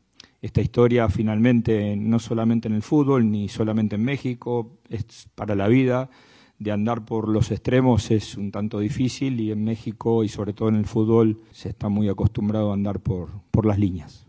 [0.43, 5.69] esta historia finalmente no solamente en el fútbol ni solamente en México, es para la
[5.69, 6.09] vida
[6.59, 10.67] de andar por los extremos es un tanto difícil y en México y sobre todo
[10.67, 14.27] en el fútbol se está muy acostumbrado a andar por, por las líneas.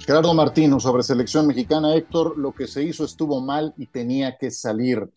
[0.00, 1.94] Gerardo Martino sobre selección mexicana.
[1.94, 5.08] Héctor, lo que se hizo estuvo mal y tenía que salir.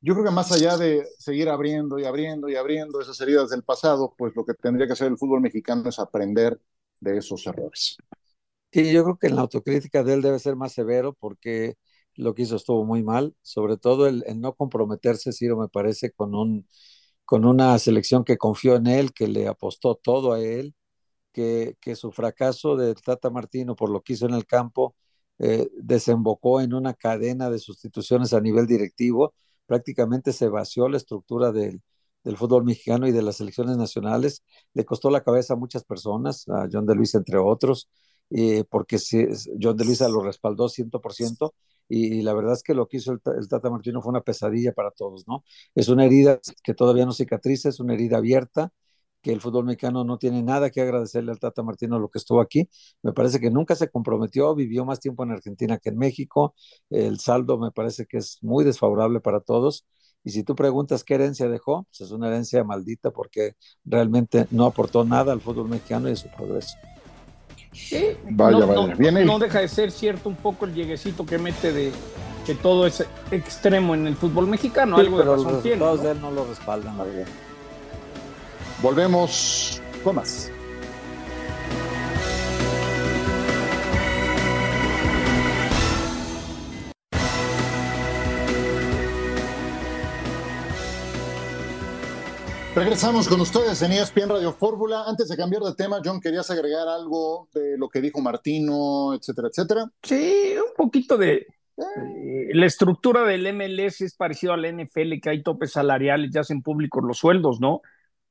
[0.00, 3.62] Yo creo que más allá de seguir abriendo y abriendo y abriendo esas heridas del
[3.62, 6.58] pasado, pues lo que tendría que hacer el fútbol mexicano es aprender
[7.00, 7.96] de esos errores.
[8.72, 11.76] Sí, yo creo que en la autocrítica de él debe ser más severo porque
[12.14, 16.10] lo que hizo estuvo muy mal, sobre todo el, el no comprometerse, Ciro, me parece,
[16.10, 16.66] con, un,
[17.24, 20.74] con una selección que confió en él, que le apostó todo a él
[21.32, 24.96] que, que, su fracaso de Tata Martino por lo que hizo en el campo
[25.38, 29.34] eh, desembocó en una cadena de sustituciones a nivel directivo.
[29.66, 31.82] Prácticamente se vació la estructura del,
[32.24, 34.44] del fútbol mexicano y de las selecciones nacionales.
[34.74, 37.88] Le costó la cabeza a muchas personas, a John de Luis entre otros,
[38.30, 39.26] eh, porque si,
[39.60, 41.54] John de Luisa lo respaldó 100%.
[41.88, 44.20] Y, y, la verdad es que lo que hizo el, el, Tata Martino fue una
[44.20, 45.42] pesadilla para todos, ¿no?
[45.74, 48.72] Es una herida que todavía no cicatriza, es una herida abierta,
[49.22, 52.40] que el fútbol mexicano no tiene nada que agradecerle al Tata Martino lo que estuvo
[52.40, 52.68] aquí.
[53.02, 56.54] Me parece que nunca se comprometió, vivió más tiempo en Argentina que en México.
[56.90, 59.86] El saldo me parece que es muy desfavorable para todos.
[60.24, 63.54] Y si tú preguntas qué herencia dejó, pues es una herencia maldita porque
[63.84, 66.76] realmente no aportó nada al fútbol mexicano y a su progreso.
[67.72, 68.86] Sí, vaya, no, vaya.
[68.88, 71.92] No, Viene no deja de ser cierto un poco el lleguecito que mete de
[72.44, 74.96] que todo es extremo en el fútbol mexicano.
[74.96, 77.26] Sí, algo pero de los razón resultados tiene, de él no lo respaldan, la verdad.
[78.82, 80.50] Volvemos con más.
[92.78, 95.02] Regresamos con ustedes en ESPN Radio Fórmula.
[95.04, 99.48] Antes de cambiar de tema, John, ¿querías agregar algo de lo que dijo Martino, etcétera,
[99.48, 99.90] etcétera?
[100.00, 101.38] Sí, un poquito de,
[101.76, 106.42] eh, la estructura del MLS es parecido a la NFL, que hay topes salariales, ya
[106.42, 107.80] hacen públicos los sueldos, ¿no?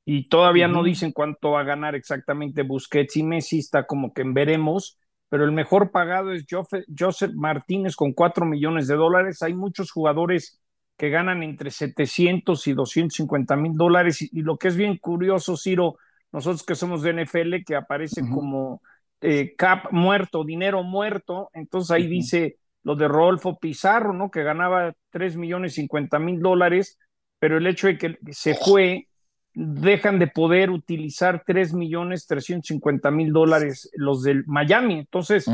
[0.06, 0.76] Y todavía uh -huh.
[0.76, 4.98] no dicen cuánto va a ganar exactamente Busquets y Messi, está como que en veremos.
[5.30, 9.42] pero el mejor pagado es Joseph Martínez con 4 millones de dólares.
[9.42, 10.62] Hay muchos jugadores
[10.98, 14.22] que ganan entre 700 y 250 mil dólares.
[14.22, 15.98] Y, lo que es bien curioso, Ciro,
[16.32, 18.82] nosotros que somos de NFL, que aparece como
[19.22, 24.32] eh, cap muerto, dinero muerto, entonces ahí dice lo de Rodolfo Pizarro, ¿no?
[24.32, 26.98] Que ganaba 3 millones 50 mil dólares,
[27.40, 29.08] pero el hecho de que se fue,
[29.54, 35.00] dejan de poder utilizar 3 millones 350 mil dólares los del Miami.
[35.00, 35.48] Entonces,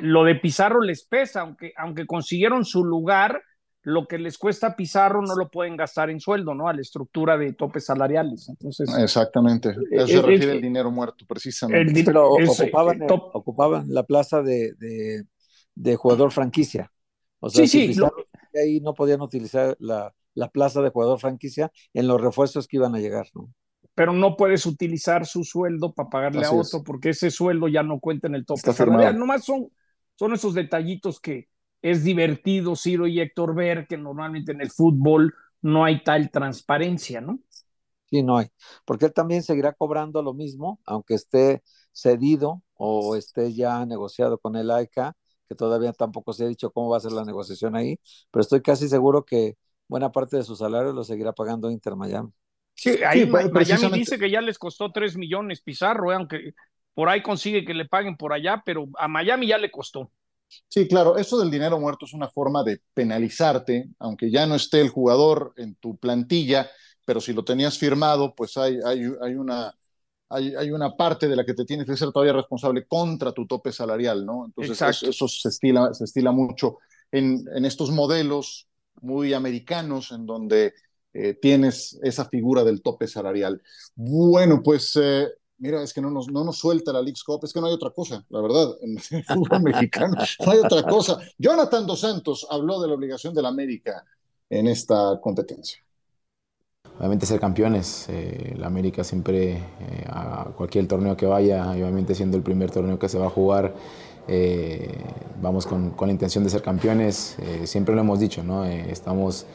[0.00, 3.42] lo de Pizarro les pesa, aunque, aunque consiguieron su lugar,
[3.88, 6.68] lo que les cuesta Pizarro no lo pueden gastar en sueldo, ¿no?
[6.68, 8.46] A la estructura de topes salariales.
[8.50, 9.74] Entonces, Exactamente.
[9.90, 12.04] Eso se refiere el dinero muerto, precisamente.
[12.04, 14.74] Pero ocupaban, ocupaban, la plaza de,
[15.74, 16.92] de, jugador franquicia.
[17.40, 18.00] O sea, sí, sí.
[18.54, 22.94] Ahí no podían utilizar la, la, plaza de jugador franquicia en los refuerzos que iban
[22.94, 23.50] a llegar, ¿no?
[23.94, 28.00] Pero no puedes utilizar su sueldo para pagarle a otro, porque ese sueldo ya no
[28.00, 29.18] cuenta en el tope salarial.
[29.18, 29.68] Nomás son,
[30.14, 31.48] son esos detallitos que,
[31.82, 37.20] es divertido, Ciro y Héctor, ver que normalmente en el fútbol no hay tal transparencia,
[37.20, 37.40] ¿no?
[38.10, 38.46] Sí, no hay,
[38.86, 41.62] porque él también seguirá cobrando lo mismo, aunque esté
[41.92, 45.14] cedido o esté ya negociado con el AICA,
[45.46, 48.62] que todavía tampoco se ha dicho cómo va a ser la negociación ahí, pero estoy
[48.62, 49.56] casi seguro que
[49.88, 52.30] buena parte de su salario lo seguirá pagando Inter Miami.
[52.74, 56.54] Sí, ahí Miami dice que ya les costó 3 millones Pizarro, eh, aunque
[56.94, 60.12] por ahí consigue que le paguen por allá, pero a Miami ya le costó.
[60.68, 64.80] Sí, claro, eso del dinero muerto es una forma de penalizarte, aunque ya no esté
[64.80, 66.70] el jugador en tu plantilla,
[67.04, 69.74] pero si lo tenías firmado, pues hay, hay, hay una,
[70.28, 73.46] hay, hay, una parte de la que te tienes que ser todavía responsable contra tu
[73.46, 74.46] tope salarial, ¿no?
[74.46, 76.78] Entonces eso, se, estila, se estila mucho
[77.10, 78.68] en, en, estos modelos
[79.00, 80.74] muy americanos en donde
[81.14, 83.62] eh, tienes esa figura del tope salarial.
[83.94, 85.28] Bueno, pues eh,
[85.58, 87.74] mira, es que no nos, no nos suelta la League Cup, es que no hay
[87.74, 91.18] otra cosa, la verdad, en el fútbol mexicano no hay otra cosa.
[91.36, 94.04] Jonathan Dos Santos habló de la obligación de la América
[94.50, 95.82] en esta competencia.
[96.98, 102.36] Obviamente ser campeones, eh, la América siempre, eh, a cualquier torneo que vaya, obviamente siendo
[102.36, 103.74] el primer torneo que se va a jugar,
[104.26, 105.04] eh,
[105.40, 108.64] vamos con, con, la intención de ser campeones, siempre lo hemos dicho, ¿no?
[108.64, 109.46] estamos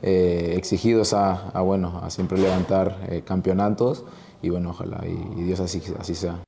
[0.00, 4.04] exigidos a, a, bueno, a siempre levantar campeonatos
[4.42, 6.42] y bueno, ojalá y, Dios así, así sea.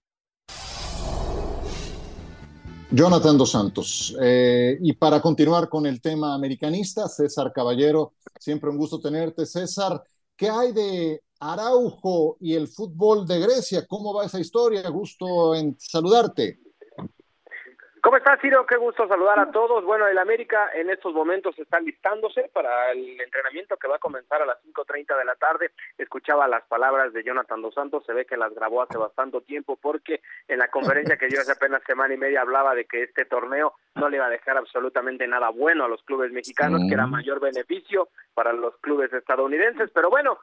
[2.90, 4.16] Jonathan Dos Santos.
[4.20, 9.46] Eh, y para continuar con el tema americanista, César Caballero, siempre un gusto tenerte.
[9.46, 10.02] César,
[10.36, 13.86] ¿qué hay de Araujo y el fútbol de Grecia?
[13.86, 14.88] ¿Cómo va esa historia?
[14.90, 16.60] Gusto en saludarte.
[18.04, 18.66] ¿Cómo estás, Ciro?
[18.66, 19.82] Qué gusto saludar a todos.
[19.82, 24.42] Bueno, el América en estos momentos está listándose para el entrenamiento que va a comenzar
[24.42, 25.70] a las 5.30 de la tarde.
[25.96, 29.78] Escuchaba las palabras de Jonathan Dos Santos, se ve que las grabó hace bastante tiempo
[29.80, 33.24] porque en la conferencia que dio hace apenas semana y media hablaba de que este
[33.24, 37.06] torneo no le iba a dejar absolutamente nada bueno a los clubes mexicanos, que era
[37.06, 39.90] mayor beneficio para los clubes estadounidenses.
[39.92, 40.38] Pero bueno,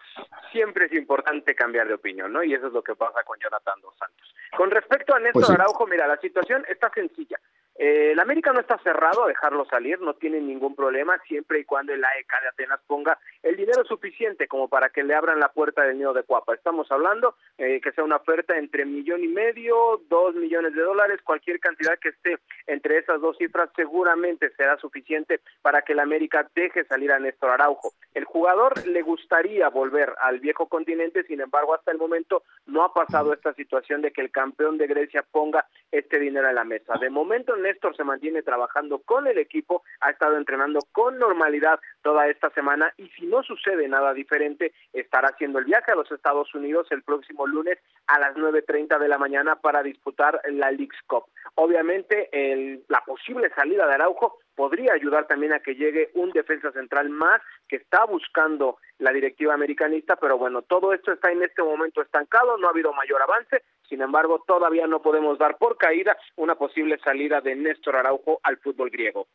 [0.52, 2.44] siempre es importante cambiar de opinión, ¿no?
[2.44, 4.36] Y eso es lo que pasa con Jonathan Dos Santos.
[4.58, 7.40] Con respecto a Néstor pues Araujo, mira, la situación está sencilla.
[7.84, 11.66] Eh, el América no está cerrado a dejarlo salir, no tiene ningún problema siempre y
[11.66, 15.52] cuando el AEK de Atenas ponga el dinero suficiente como para que le abran la
[15.52, 16.54] puerta del nido de Cuapa.
[16.54, 21.22] Estamos hablando eh, que sea una oferta entre millón y medio, dos millones de dólares,
[21.24, 26.48] cualquier cantidad que esté entre esas dos cifras seguramente será suficiente para que el América
[26.54, 27.94] deje salir a Néstor Araujo.
[28.14, 32.94] El jugador le gustaría volver al viejo continente, sin embargo hasta el momento no ha
[32.94, 36.94] pasado esta situación de que el campeón de Grecia ponga este dinero en la mesa.
[37.02, 42.28] De momento Néstor se mantiene trabajando con el equipo, ha estado entrenando con normalidad toda
[42.28, 46.54] esta semana y si no sucede nada diferente, estará haciendo el viaje a los Estados
[46.54, 51.26] Unidos el próximo lunes a las 9.30 de la mañana para disputar la League's Cup.
[51.56, 56.72] Obviamente, el, la posible salida de Araujo podría ayudar también a que llegue un defensa
[56.72, 61.64] central más que está buscando la directiva americanista, pero bueno, todo esto está en este
[61.64, 66.18] momento estancado, no ha habido mayor avance, sin embargo, todavía no podemos dar por caída
[66.38, 69.28] una posible salida de Néstor Araujo al fútbol griego.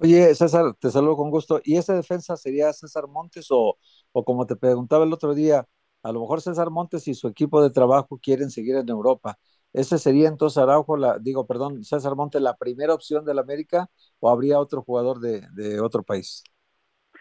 [0.00, 1.60] Oye, César, te saludo con gusto.
[1.64, 3.78] ¿Y esa defensa sería César Montes o,
[4.12, 5.66] o como te preguntaba el otro día,
[6.02, 9.38] a lo mejor César Montes y su equipo de trabajo quieren seguir en Europa?
[9.72, 14.30] ¿Ese sería entonces Araujo, la, digo, perdón, César Montes, la primera opción del América o
[14.30, 16.44] habría otro jugador de, de otro país?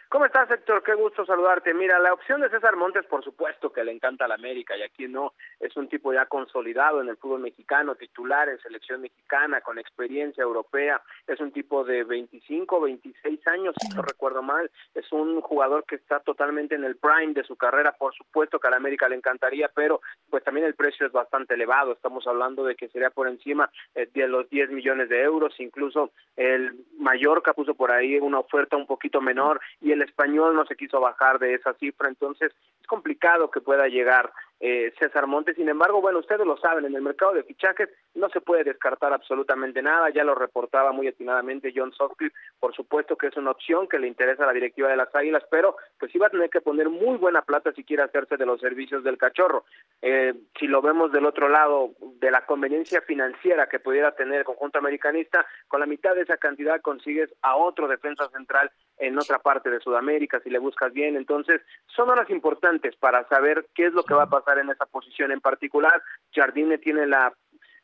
[0.10, 0.84] ¿Cómo estás, Héctor?
[0.84, 1.74] Qué gusto saludarte.
[1.74, 4.82] Mira, la opción de César Montes, por supuesto que le encanta a la América y
[4.82, 9.60] aquí no, es un tipo ya consolidado en el fútbol mexicano, titular en selección mexicana,
[9.60, 15.12] con experiencia europea, es un tipo de 25, 26 años, si no recuerdo mal, es
[15.12, 18.72] un jugador que está totalmente en el prime de su carrera, por supuesto que a
[18.72, 20.00] la América le encantaría, pero
[20.30, 24.10] pues también el precio es bastante elevado, estamos hablando de que sería por encima eh,
[24.14, 28.88] de los 10 millones de euros, incluso el Mallorca puso por ahí una oferta un
[28.88, 33.52] poquito menor y el español no se quiso bajar de esa cifra, entonces es complicado
[33.52, 35.56] que pueda llegar eh, César Montes.
[35.56, 39.14] Sin embargo, bueno, ustedes lo saben, en el mercado de fichajes no se puede descartar
[39.14, 43.88] absolutamente nada, ya lo reportaba muy atinadamente John Sutcliffe, por supuesto que es una opción
[43.88, 46.62] que le interesa a la directiva de las Águilas, pero pues iba a tener que
[46.62, 49.66] poner muy buena plata si quiere hacerse de los servicios del cachorro.
[50.02, 54.46] Eh, si lo vemos del otro lado, de la conveniencia financiera que pudiera tener el
[54.46, 59.40] conjunto americanista, con la mitad de esa cantidad consigues a otro defensa central en otra
[59.40, 61.16] parte de Sudamérica, si le buscas bien.
[61.16, 64.86] Entonces, son horas importantes para saber qué es lo que va a pasar en esa
[64.86, 66.02] posición en particular.
[66.34, 67.34] Jardine tiene la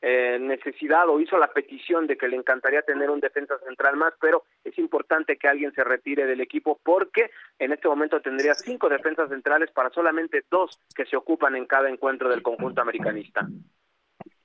[0.06, 4.14] eh, necesidad o hizo la petición de que le encantaría tener un defensa central más,
[4.20, 8.90] pero es importante que alguien se retire del equipo porque en este momento tendría cinco
[8.90, 13.48] defensas centrales para solamente dos que se ocupan en cada encuentro del conjunto americanista.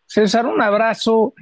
[0.06, 1.34] César, un abrazo.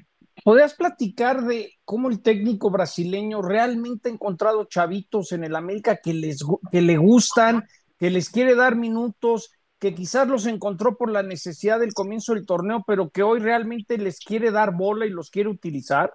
[0.46, 6.14] ¿Podrías platicar de cómo el técnico brasileño realmente ha encontrado chavitos en el América que,
[6.14, 6.38] les,
[6.70, 7.64] que le gustan,
[7.98, 12.46] que les quiere dar minutos, que quizás los encontró por la necesidad del comienzo del
[12.46, 16.12] torneo, pero que hoy realmente les quiere dar bola y los quiere utilizar?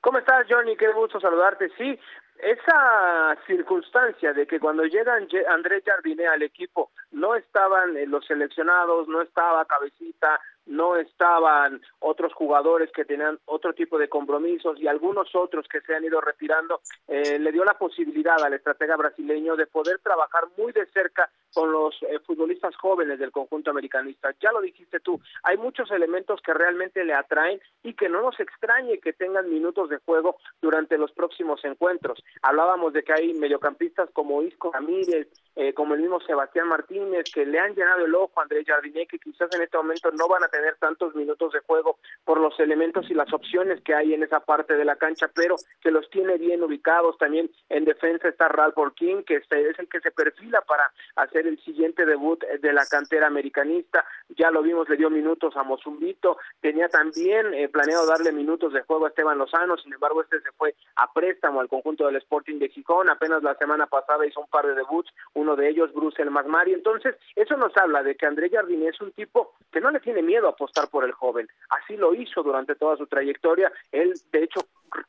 [0.00, 0.74] ¿Cómo estás, Johnny?
[0.78, 1.70] Qué gusto saludarte.
[1.76, 2.00] Sí,
[2.38, 5.18] esa circunstancia de que cuando llega
[5.50, 12.32] Andrés Jardiné al equipo no estaban eh, los seleccionados, no estaba Cabecita, no estaban otros
[12.32, 16.80] jugadores que tenían otro tipo de compromisos y algunos otros que se han ido retirando,
[17.08, 21.70] eh, le dio la posibilidad al estratega brasileño de poder trabajar muy de cerca con
[21.70, 24.34] los eh, futbolistas jóvenes del conjunto americanista.
[24.40, 28.38] Ya lo dijiste tú, hay muchos elementos que realmente le atraen y que no nos
[28.40, 32.22] extrañe que tengan minutos de juego durante los próximos encuentros.
[32.42, 37.46] Hablábamos de que hay mediocampistas como Isco Ramírez, eh, como el mismo Sebastián Martínez, que
[37.46, 40.44] le han llenado el ojo a Andrés Jardiné, que quizás en este momento no van
[40.44, 44.22] a tener tantos minutos de juego por los elementos y las opciones que hay en
[44.22, 47.16] esa parte de la cancha, pero que los tiene bien ubicados.
[47.18, 49.44] También en defensa está Ralph King, que es
[49.78, 54.04] el que se perfila para hacer el siguiente debut de la cantera americanista.
[54.30, 58.82] Ya lo vimos, le dio minutos a Mozumbito, tenía también eh, planeado darle minutos de
[58.82, 62.58] juego a Esteban Lozano, sin embargo este se fue a préstamo al conjunto del Sporting
[62.58, 65.12] de Gijón, apenas la semana pasada hizo un par de debuts,
[65.44, 69.12] uno de ellos Bruce Masmari, entonces eso nos habla de que André Jardín es un
[69.12, 72.74] tipo que no le tiene miedo a apostar por el joven, así lo hizo durante
[72.74, 74.60] toda su trayectoria, él de hecho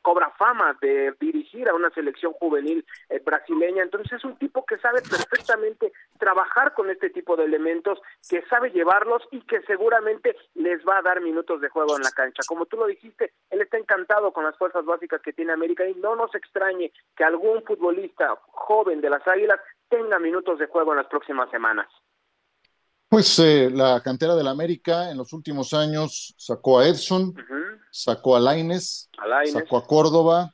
[0.02, 4.78] cobra fama de dirigir a una selección juvenil eh, brasileña, entonces es un tipo que
[4.78, 10.84] sabe perfectamente trabajar con este tipo de elementos, que sabe llevarlos y que seguramente les
[10.86, 12.42] va a dar minutos de juego en la cancha.
[12.46, 15.94] Como tú lo dijiste, él está encantado con las fuerzas básicas que tiene América y
[15.94, 20.98] no nos extrañe que algún futbolista joven de las Águilas tenga minutos de juego en
[20.98, 21.88] las próximas semanas.
[23.08, 27.32] Pues eh, la cantera del América en los últimos años sacó a Edson,
[27.90, 29.08] sacó a Laines,
[29.52, 30.52] sacó a Córdoba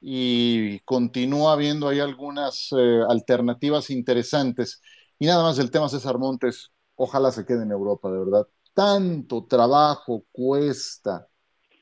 [0.00, 4.80] y continúa habiendo ahí algunas eh, alternativas interesantes.
[5.18, 8.48] Y nada más el tema César Montes, ojalá se quede en Europa, de verdad.
[8.72, 11.28] Tanto trabajo cuesta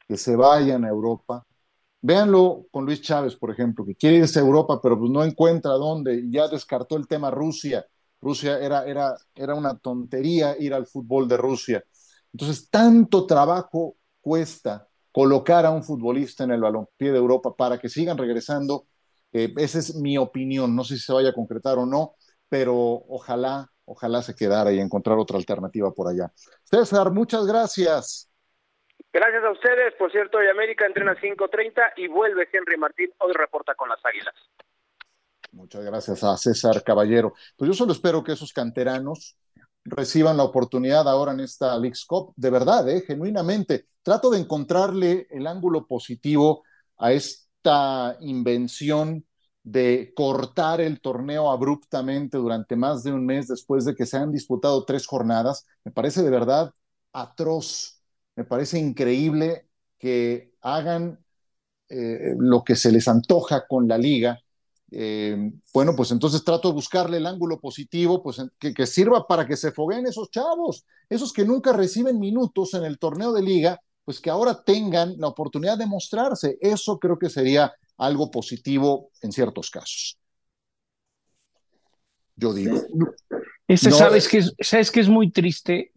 [0.09, 1.47] que se vayan a Europa.
[2.03, 5.73] Véanlo con Luis Chávez, por ejemplo, que quiere irse a Europa, pero pues no encuentra
[5.75, 7.87] dónde, y ya descartó el tema Rusia
[8.21, 11.85] Rusia era, era, era una tontería ir al fútbol de Rusia.
[12.33, 17.89] Entonces, tanto trabajo cuesta colocar a un futbolista en el balompié de Europa para que
[17.89, 18.87] sigan regresando.
[19.33, 20.75] Eh, esa es mi opinión.
[20.77, 22.15] No sé si se vaya a concretar o no,
[22.49, 22.77] pero
[23.09, 26.31] ojalá, ojalá se quedara y encontrar otra alternativa por allá.
[26.65, 28.31] César, muchas gracias.
[29.13, 29.95] Gracias a ustedes.
[29.95, 33.11] Por cierto, hoy América entrena 5.30 y vuelve Henry Martín.
[33.19, 34.35] Hoy reporta con las Águilas.
[35.53, 37.35] Muchas gracias a César Caballero.
[37.57, 39.37] Pues yo solo espero que esos canteranos
[39.85, 43.03] reciban la oportunidad ahora en esta League's Cup, de verdad, ¿eh?
[43.07, 43.87] genuinamente.
[44.03, 46.63] Trato de encontrarle el ángulo positivo
[46.99, 49.27] a esta invención
[49.63, 54.33] de cortar el torneo abruptamente durante más de un mes después de que se han
[54.33, 55.67] disputado tres jornadas.
[55.85, 56.73] Me parece de verdad
[57.13, 58.01] atroz,
[58.37, 59.67] me parece increíble
[59.99, 61.23] que hagan
[61.89, 64.41] eh, lo que se les antoja con la liga
[64.93, 69.57] eh, bueno, pues entonces trato de buscarle el ángulo positivo, pues que, sirva para que
[69.57, 74.21] se fogueen esos chavos, esos que nunca reciben minutos en el torneo de liga, pues
[74.21, 76.59] que ahora tengan la oportunidad de mostrarse.
[76.61, 80.19] Eso creo que sería algo positivo en ciertos casos.
[82.37, 82.81] yo digo.
[83.69, 85.93] Este, ¿sabes, que es, ¿Sabes que es muy triste?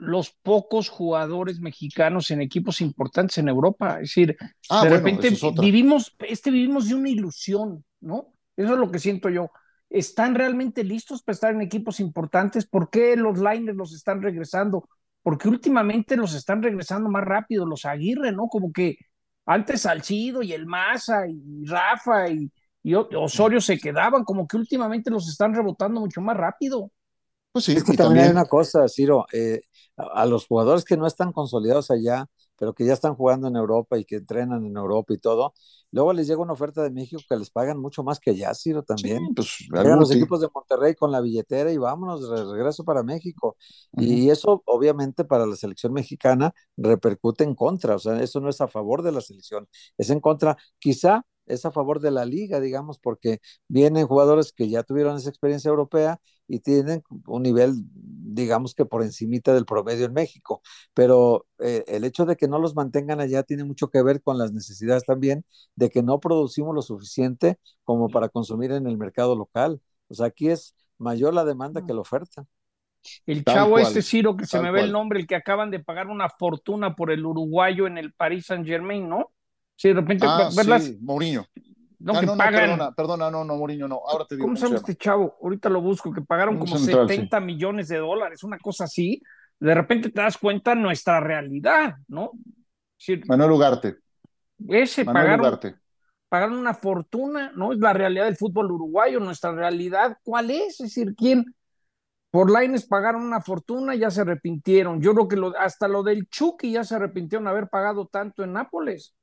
[0.00, 3.96] Los pocos jugadores mexicanos en equipos importantes en Europa.
[3.96, 4.36] Es decir,
[4.70, 5.30] ah, de repente
[5.60, 8.32] vivimos, este vivimos de una ilusión, ¿no?
[8.56, 9.50] Eso es lo que siento yo.
[9.90, 12.66] ¿Están realmente listos para estar en equipos importantes?
[12.66, 14.88] ¿Por qué los liners los están regresando?
[15.22, 18.48] Porque últimamente los están regresando más rápido, los Aguirre, ¿no?
[18.48, 18.96] Como que
[19.44, 22.50] antes Salcido y el Maza y Rafa y,
[22.82, 26.90] y Osorio se quedaban, como que últimamente los están rebotando mucho más rápido.
[27.52, 29.62] Pues sí, es que también, hay una cosa, Ciro, eh,
[29.96, 32.26] a, los jugadores que no están consolidados allá,
[32.56, 35.52] pero que ya están jugando en Europa y que entrenan en Europa y todo,
[35.90, 38.84] luego les llega una oferta de México que les pagan mucho más que allá, Ciro,
[38.84, 39.34] también.
[39.34, 43.56] pues, Llegan los equipos de Monterrey con la billetera y vámonos, de regreso para México.
[43.96, 48.60] Y eso, obviamente, para la selección mexicana repercute en contra, o sea, eso no es
[48.60, 49.66] a favor de la selección,
[49.98, 54.68] es en contra, quizá es a favor de la liga, digamos, porque vienen jugadores que
[54.68, 60.06] ya tuvieron esa experiencia europea y tienen un nivel, digamos que por encimita del promedio
[60.06, 60.62] en México.
[60.94, 64.38] Pero eh, el hecho de que no los mantengan allá tiene mucho que ver con
[64.38, 65.44] las necesidades también
[65.76, 69.80] de que no producimos lo suficiente como para consumir en el mercado local.
[70.08, 72.46] O sea, aquí es mayor la demanda que la oferta.
[73.26, 76.08] El chavo este Ciro, que se me ve el nombre, el que acaban de pagar
[76.08, 79.30] una fortuna por el uruguayo en el Paris Saint Germain, ¿no?
[79.80, 81.46] Sí, de repente, ah, Sí, Mourinho.
[82.00, 82.52] No, ah, que pagan...
[82.52, 84.02] perdona, perdona, no, no, Mourinho, no.
[84.06, 84.44] Ahora te digo.
[84.44, 85.38] ¿Cómo se llama este chavo?
[85.42, 89.22] Ahorita lo busco, que pagaron como 70 millones de dólares, una cosa así.
[89.58, 92.32] De repente te das cuenta nuestra realidad, ¿no?
[93.26, 93.96] Manuel Ugarte.
[94.68, 95.58] Ese pagaron,
[96.28, 97.72] pagaron una fortuna, ¿no?
[97.72, 100.72] Es la realidad del fútbol uruguayo, nuestra realidad, ¿cuál es?
[100.72, 101.54] Es decir, ¿quién?
[102.30, 105.00] Por Laines pagaron una fortuna, ya se arrepintieron.
[105.00, 108.44] Yo creo que lo, hasta lo del Chucky ya se arrepintieron de haber pagado tanto
[108.44, 109.14] en Nápoles.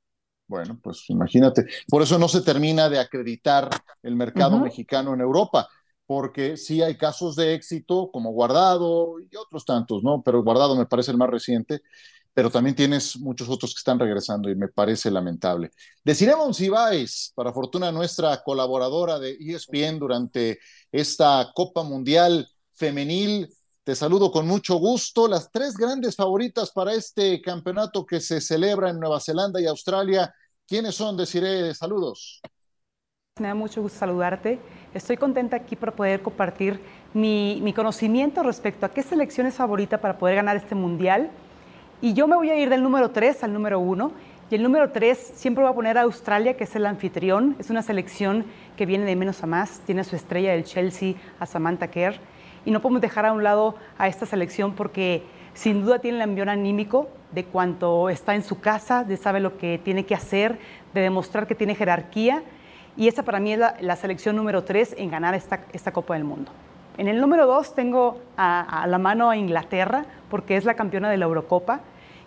[0.48, 1.66] Bueno, pues imagínate.
[1.88, 3.68] Por eso no se termina de acreditar
[4.02, 5.68] el mercado mexicano en Europa,
[6.06, 10.22] porque sí hay casos de éxito como Guardado y otros tantos, ¿no?
[10.22, 11.82] Pero Guardado me parece el más reciente,
[12.32, 15.70] pero también tienes muchos otros que están regresando y me parece lamentable.
[16.02, 23.50] Deciremos Ibáez, para fortuna nuestra colaboradora de ESPN durante esta Copa Mundial Femenil,
[23.88, 25.26] te saludo con mucho gusto.
[25.26, 30.30] Las tres grandes favoritas para este campeonato que se celebra en Nueva Zelanda y Australia.
[30.66, 31.16] ¿Quiénes son?
[31.16, 32.42] Deciré saludos.
[33.40, 34.58] Me da mucho gusto saludarte.
[34.92, 36.78] Estoy contenta aquí por poder compartir
[37.14, 41.30] mi, mi, conocimiento respecto a qué selección es favorita para poder ganar este mundial.
[42.02, 44.12] Y yo me voy a ir del número 3 al número 1.
[44.50, 47.56] Y el número 3 siempre voy a poner a Australia, que es el anfitrión.
[47.58, 48.44] Es una selección
[48.76, 49.80] que viene de menos a más.
[49.86, 52.20] Tiene a su estrella del Chelsea, a Samantha Kerr
[52.64, 55.22] y no podemos dejar a un lado a esta selección porque
[55.54, 59.58] sin duda tiene el ambiente anímico de cuanto está en su casa, de sabe lo
[59.58, 60.58] que tiene que hacer,
[60.94, 62.42] de demostrar que tiene jerarquía
[62.96, 66.24] y esa para mí es la, selección número tres en ganar esta, esta Copa del
[66.24, 66.50] Mundo.
[66.96, 71.16] En el número dos tengo a la mano a Inglaterra porque es la campeona de
[71.16, 71.80] la Eurocopa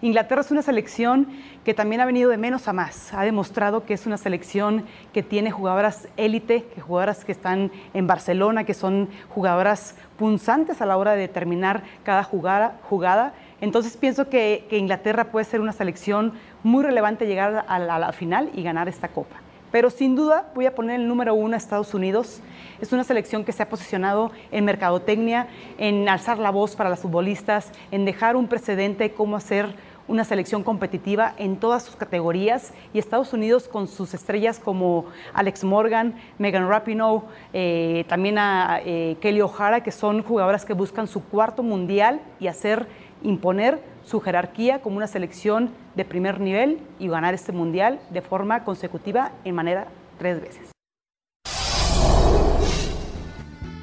[0.04, 1.28] Inglaterra es una selección
[1.64, 3.14] que también ha venido de menos a más.
[3.14, 8.08] Ha demostrado que es una selección que tiene jugadoras élite, que jugadoras que están en
[8.08, 13.34] Barcelona, que son jugadoras punzantes a la hora de determinar cada jugada.
[13.62, 16.34] Entonces pienso que, Inglaterra puede ser una selección
[16.64, 19.36] muy relevante llegar a la, final y ganar esta copa.
[19.72, 22.42] Pero sin duda voy a poner el número uno a Estados Unidos.
[22.82, 25.48] Es una selección que se ha posicionado en mercadotecnia,
[25.78, 29.74] en alzar la voz para las futbolistas, en dejar un precedente de cómo hacer
[30.08, 35.64] una selección competitiva en todas sus categorías y Estados Unidos con sus estrellas como Alex
[35.64, 37.24] Morgan, Megan Rapinoe,
[37.54, 42.48] eh, también a eh, Kelly O'Hara, que son jugadoras que buscan su cuarto mundial y
[42.48, 42.88] hacer
[43.24, 48.64] imponer su jerarquía como una selección de primer nivel y ganar este mundial de forma
[48.64, 49.88] consecutiva en manera
[50.18, 50.72] tres veces.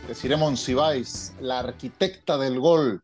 [0.09, 3.03] Deciremos Monsiváis, la arquitecta del gol,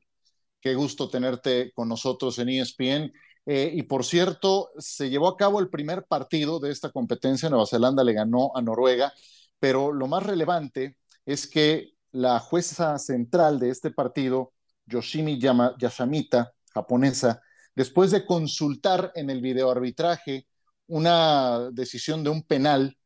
[0.65, 3.12] Qué gusto tenerte con nosotros en ESPN.
[3.45, 7.51] Eh, y por cierto, se llevó a cabo el primer partido de esta competencia.
[7.51, 9.12] Nueva Zelanda le ganó a Noruega,
[9.59, 10.97] pero lo más relevante
[11.27, 14.55] es que la jueza central de este partido,
[14.87, 17.43] Yoshimi Yashamita, japonesa,
[17.75, 20.47] después de consultar en el videoarbitraje
[20.87, 22.97] una decisión de un penal,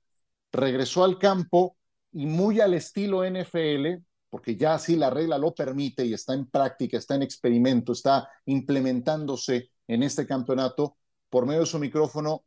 [0.53, 1.77] regresó al campo
[2.13, 4.01] y muy al estilo NFL,
[4.31, 8.29] porque ya así la regla lo permite y está en práctica, está en experimento, está
[8.47, 10.97] implementándose en este campeonato,
[11.31, 12.45] por medio de su micrófono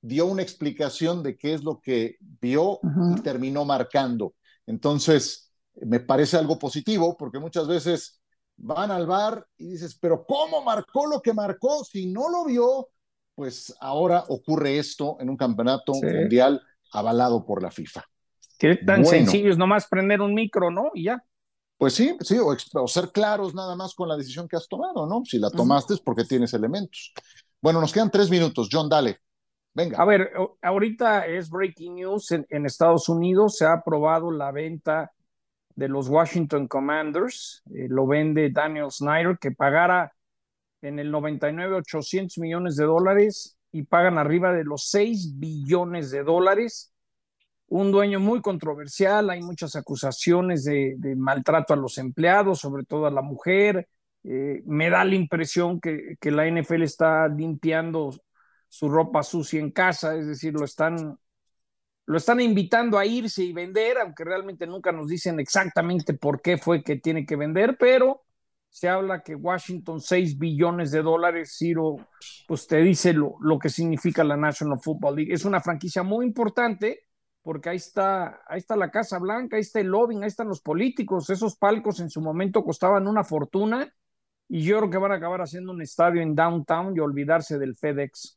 [0.00, 2.80] dio una explicación de qué es lo que vio
[3.16, 4.34] y terminó marcando.
[4.66, 8.20] Entonces, me parece algo positivo porque muchas veces
[8.56, 11.84] van al bar y dices, pero ¿cómo marcó lo que marcó?
[11.84, 12.88] Si no lo vio,
[13.34, 16.62] pues ahora ocurre esto en un campeonato mundial
[16.92, 18.04] avalado por la FIFA.
[18.58, 20.90] Que tan sencillo es nomás prender un micro, ¿no?
[20.94, 21.22] Y ya.
[21.78, 25.22] Pues sí, sí, o, ser claros nada más con la decisión que has tomado, ¿no?
[25.24, 27.12] Si la tomaste es porque tienes elementos.
[27.60, 28.68] Bueno, nos quedan tres minutos.
[28.72, 29.18] John, dale.
[29.74, 30.00] Venga.
[30.00, 30.32] A ver,
[30.62, 33.58] ahorita es breaking news en, Estados Unidos.
[33.58, 35.12] Se ha aprobado la venta
[35.74, 37.62] de los Washington Commanders.
[37.74, 40.14] Eh, lo vende Daniel Snyder, que pagara
[40.80, 46.22] en el 99 800 millones de dólares y pagan arriba de los 6 billones de
[46.22, 46.94] dólares
[47.68, 53.10] un dueño muy controversial, hay muchas acusaciones de, maltrato a los empleados, sobre todo a
[53.10, 53.88] la mujer.
[54.22, 58.14] Eh, me da la impresión que, la NFL está limpiando
[58.68, 61.18] su ropa sucia en casa, es decir, lo están,
[62.06, 66.58] lo están invitando a irse y vender, aunque realmente nunca nos dicen exactamente por qué
[66.58, 68.22] fue que tiene que vender, pero
[68.68, 71.96] se habla que Washington 6 billones de dólares, Ciro,
[72.46, 75.32] pues te dice lo, lo que significa la National Football League.
[75.32, 77.05] Es una franquicia muy importante
[77.46, 80.60] porque ahí está, ahí está la Casa Blanca, ahí está el lobbying, ahí están los
[80.60, 83.88] políticos, esos palcos en su momento costaban una fortuna
[84.48, 87.76] y yo creo que van a acabar haciendo un estadio en downtown y olvidarse del
[87.76, 88.36] FedEx.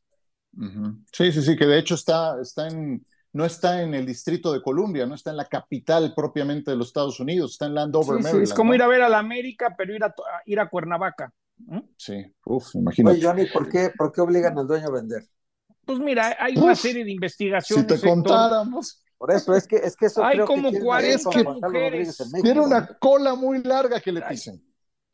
[1.10, 4.62] Sí, sí, sí, que de hecho está, está en, no está en el distrito de
[4.62, 8.36] Columbia, no está en la capital propiamente de los Estados Unidos, está en Landover, sí,
[8.40, 10.14] es como ir a ver a la América, pero ir a,
[10.46, 11.34] ir a Cuernavaca.
[11.96, 13.16] Sí, uff, imagínate.
[13.16, 15.24] Oye, Johnny, ¿por qué, ¿por qué obligan al dueño a vender?
[15.84, 17.86] Pues mira, hay una serie de investigaciones.
[17.86, 19.02] Si te contáramos.
[19.18, 22.18] Por eso, es que, es que eso hay creo como que 40 mujeres.
[22.42, 24.62] Tiene una cola muy larga que le dicen.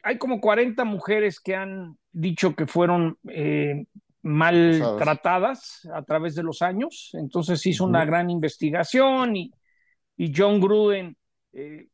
[0.03, 3.85] Hay como 40 mujeres que han dicho que fueron eh,
[4.23, 7.11] maltratadas a través de los años.
[7.15, 9.53] Entonces hizo una gran investigación y,
[10.17, 11.17] y John Gruden
[11.53, 11.89] eh,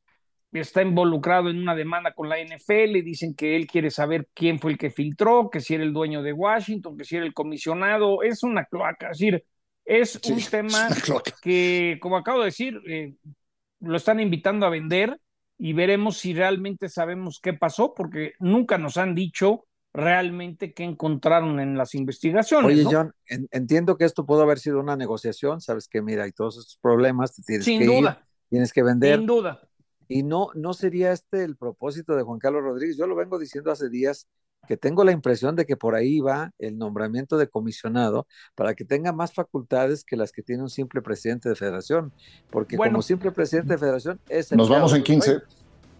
[0.53, 4.59] está involucrado en una demanda con la NFL y dicen que él quiere saber quién
[4.59, 7.35] fue el que filtró, que si era el dueño de Washington, que si era el
[7.35, 9.45] comisionado, es una cloaca, es decir,
[9.85, 10.89] es un tema
[11.43, 13.15] que, como acabo de decir, eh,
[13.81, 15.19] lo están invitando a vender
[15.59, 21.61] y veremos si realmente sabemos qué pasó, porque nunca nos han dicho realmente qué encontraron
[21.61, 22.67] en las investigaciones.
[22.71, 26.59] Oye, John, entiendo que esto pudo haber sido una negociación, sabes que mira, hay todos
[26.59, 28.27] estos problemas, te tienes Sin que duda.
[28.49, 29.19] tienes que vender.
[29.19, 29.61] Sin duda.
[30.09, 32.97] Y no, no sería este el propósito de Juan Carlos Rodríguez.
[32.97, 34.29] Yo lo vengo diciendo hace días
[34.67, 38.85] que tengo la impresión de que por ahí va el nombramiento de comisionado para que
[38.85, 42.13] tenga más facultades que las que tiene un simple presidente de federación,
[42.51, 44.53] porque como simple presidente de federación es...
[44.53, 45.43] Nos vamos en 15.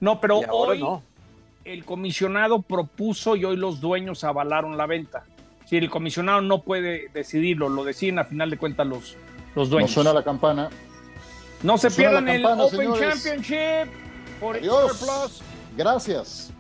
[0.01, 1.03] No, pero hoy no.
[1.65, 5.25] el comisionado propuso y hoy los dueños avalaron la venta.
[5.67, 9.17] Si el comisionado no puede decidirlo, lo deciden a final de cuentas los,
[9.57, 9.91] los dueños.
[9.91, 10.71] No suena la campana.
[11.63, 13.93] No se pierdan el Open Championship
[14.41, 14.99] por Adiós.
[14.99, 15.43] Plus.
[15.77, 16.51] Gracias.